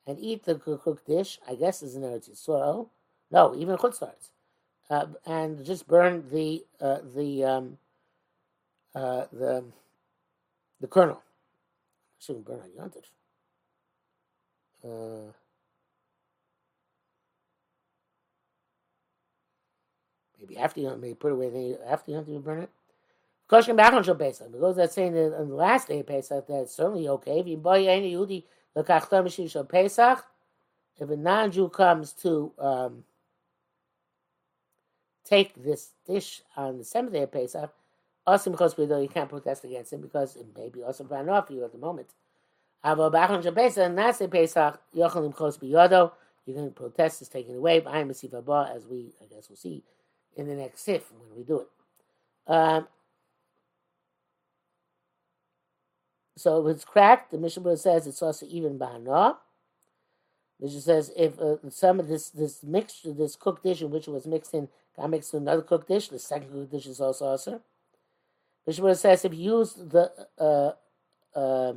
and 0.07 0.19
eat 0.19 0.45
the 0.45 0.55
cooked 0.55 1.07
dish. 1.07 1.39
I 1.47 1.55
guess 1.55 1.83
is 1.83 1.95
an 1.95 2.03
Eretz 2.03 2.31
Yisrael. 2.31 2.89
No, 3.31 3.55
even 3.55 3.77
chutzlarts, 3.77 4.31
uh, 4.89 5.07
and 5.27 5.63
just 5.65 5.87
burn 5.87 6.25
the 6.33 6.65
uh, 6.81 7.01
the 7.15 7.45
um, 7.45 7.79
uh, 8.95 9.27
the 9.31 9.65
the 10.81 10.87
kernel. 10.87 11.23
I 11.23 12.25
shouldn't 12.25 12.47
burn 12.47 12.61
on 12.61 12.91
yontif. 12.91 13.05
Uh, 14.83 15.33
maybe 20.49 20.61
after 20.61 20.81
you 20.81 20.97
maybe 20.97 21.15
put 21.15 21.33
away 21.33 21.51
the 21.51 21.79
after 21.87 22.11
you 22.11 22.17
have 22.17 22.27
to 22.27 22.39
burn 22.41 22.63
it. 22.63 22.71
Kosher 23.49 23.75
back 23.75 23.93
on 23.95 24.05
Pesach 24.19 24.53
because 24.53 24.77
that's 24.77 24.95
saying 24.95 25.15
that 25.15 25.35
on 25.39 25.49
the 25.49 25.55
last 25.55 25.89
day 25.89 26.01
of 26.01 26.07
Pesach 26.07 26.47
that's 26.47 26.75
certainly 26.75 27.09
okay. 27.09 27.41
If 27.41 27.47
you 27.47 27.57
buy 27.57 27.81
any 27.81 28.13
Yehudi 28.13 28.45
lekachtam 28.77 29.25
shishal 29.27 29.69
Pesach, 29.69 30.25
if 30.99 31.09
a 31.09 31.17
non-Jew 31.17 31.71
comes 31.71 32.13
to 32.15 32.53
um, 32.59 33.05
take 35.25 35.55
this 35.63 35.93
dish 36.07 36.43
on 36.57 36.79
the 36.79 36.85
seventh 36.85 37.15
day 37.15 37.23
of 37.23 37.33
Pesach, 37.33 37.73
also 38.27 38.51
because 38.51 38.77
we 38.77 38.87
know 38.87 39.01
you 39.01 39.09
can't 39.09 39.31
protest 39.31 39.65
against 39.65 39.93
him 39.93 40.03
because 40.03 40.37
it 40.37 40.47
may 40.57 40.69
be 40.69 40.83
also 40.83 41.05
ran 41.05 41.29
off 41.29 41.51
you 41.51 41.65
at 41.65 41.73
the 41.73 41.79
moment. 41.79 42.09
Ava 42.85 43.11
back 43.11 43.31
on 43.31 43.43
Pesach 43.43 43.85
and 43.85 43.97
that's 43.97 44.19
the 44.19 44.29
Pesach 44.29 44.79
yochalim 44.95 45.35
chos 45.35 45.57
biyodo. 45.57 46.13
You 46.45 46.55
can 46.55 46.71
protest 46.73 47.21
is 47.21 47.29
taken 47.29 47.57
away. 47.57 47.83
I 47.85 48.01
am 48.01 48.11
a 48.11 48.13
as 48.13 48.87
we 48.87 49.13
I 49.23 49.35
guess 49.35 49.49
we'll 49.49 49.57
see 49.57 49.83
in 50.39 50.49
the 50.49 50.55
next 50.55 50.81
sif 50.81 51.13
when 51.13 51.37
we 51.37 51.45
do 51.45 51.61
it. 51.61 51.69
Um, 52.51 52.89
So 56.39 56.65
if 56.65 56.77
it's 56.77 56.85
cracked, 56.85 57.33
the 57.33 57.39
Mishnah 57.39 57.77
says 57.77 58.07
it's 58.07 58.23
also 58.23 58.47
even 58.49 58.79
bahana. 58.79 59.37
Mishnah 60.61 60.81
says 60.81 61.13
if 61.17 61.39
uh, 61.41 61.57
some 61.69 61.99
of 61.99 62.07
this 62.07 62.31
this 62.31 62.63
mixture, 62.63 63.13
this 63.13 63.35
cooked 63.35 63.65
dish 63.65 63.83
in 63.83 63.91
which 63.91 64.07
it 64.07 64.13
was 64.13 64.27
mixed 64.27 64.55
in, 64.55 64.69
got 64.97 65.11
mixed 65.11 65.35
in 65.35 65.43
another 65.43 65.63
cooked 65.63 65.89
dish, 65.89 66.09
the 66.09 66.19
second 66.19 66.53
cooked 66.53 66.71
dish 66.71 66.87
is 66.87 67.01
also 67.01 67.27
also. 67.27 67.61
Mishnah 68.67 68.95
says 68.95 69.25
if 69.25 69.35
you 69.35 69.59
use 69.59 69.75
the 69.75 70.13
uh, 70.39 70.73
uh, 71.37 71.75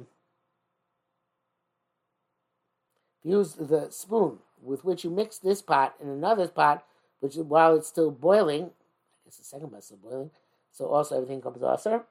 use 3.23 3.53
the 3.53 3.87
spoon 3.89 4.37
with 4.61 4.85
which 4.85 5.03
you 5.03 5.09
mix 5.09 5.39
this 5.39 5.63
pot 5.63 5.95
in 5.99 6.07
another 6.07 6.47
pot, 6.47 6.85
which 7.21 7.35
while 7.35 7.75
it's 7.77 7.87
still 7.87 8.11
boiling, 8.11 8.63
I 8.63 9.19
guess 9.25 9.37
the 9.37 9.45
second 9.45 9.73
still 9.81 9.97
boiling, 9.97 10.31
so 10.71 10.87
also 10.87 11.15
everything 11.15 11.41
comes 11.41 11.63
also. 11.63 12.03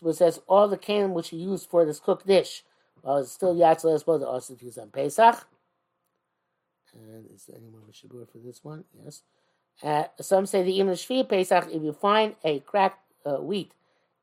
Shmuel 0.00 0.14
says 0.14 0.40
all 0.46 0.68
the 0.68 0.78
kalim 0.78 1.12
which 1.12 1.32
you 1.32 1.38
used 1.38 1.68
for 1.68 1.84
this 1.84 2.00
cooked 2.00 2.26
dish, 2.26 2.64
while 3.02 3.18
it's 3.18 3.32
still 3.32 3.54
yatzal 3.54 3.94
as 3.94 4.06
well, 4.06 4.24
also 4.24 4.54
to 4.54 4.64
use 4.64 4.78
on 4.78 4.90
Pesach. 4.90 5.46
And 6.94 7.26
is 7.34 7.44
there 7.44 7.56
anyone 7.56 7.82
with 7.86 7.96
Shabur 7.96 8.30
for 8.30 8.38
this 8.38 8.64
one? 8.64 8.84
Yes. 9.04 9.22
Uh, 9.82 10.04
some 10.20 10.46
say 10.46 10.62
the 10.62 10.74
even 10.74 10.94
Shvi 10.94 11.28
Pesach, 11.28 11.68
if 11.70 11.82
you 11.82 11.92
find 11.92 12.34
a 12.44 12.60
cracked 12.60 13.00
uh, 13.26 13.36
wheat 13.36 13.72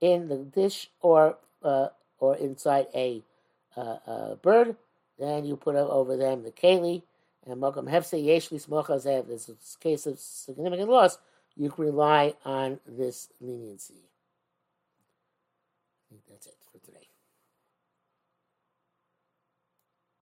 in 0.02 0.28
the 0.28 0.38
dish 0.38 0.90
or 1.02 1.38
uh, 1.62 1.90
or 2.20 2.36
inside 2.38 2.88
a 2.96 3.22
uh, 3.76 4.36
bird, 4.36 4.76
then 5.20 5.46
you 5.46 5.56
put 5.56 5.76
over 5.76 6.18
them 6.18 6.44
the 6.44 6.52
keli 6.52 7.04
and 7.46 7.62
mokam 7.62 7.90
hefse 7.90 8.14
yeshli 8.14 8.66
smochazev. 8.66 9.28
There's 9.28 9.50
a 9.50 9.80
case 9.80 10.06
of 10.06 10.20
significant 10.20 10.90
loss. 10.90 11.18
You 11.56 11.70
can 11.70 11.86
rely 11.86 12.34
on 12.46 12.80
this 12.88 13.30
leniency. 13.40 14.10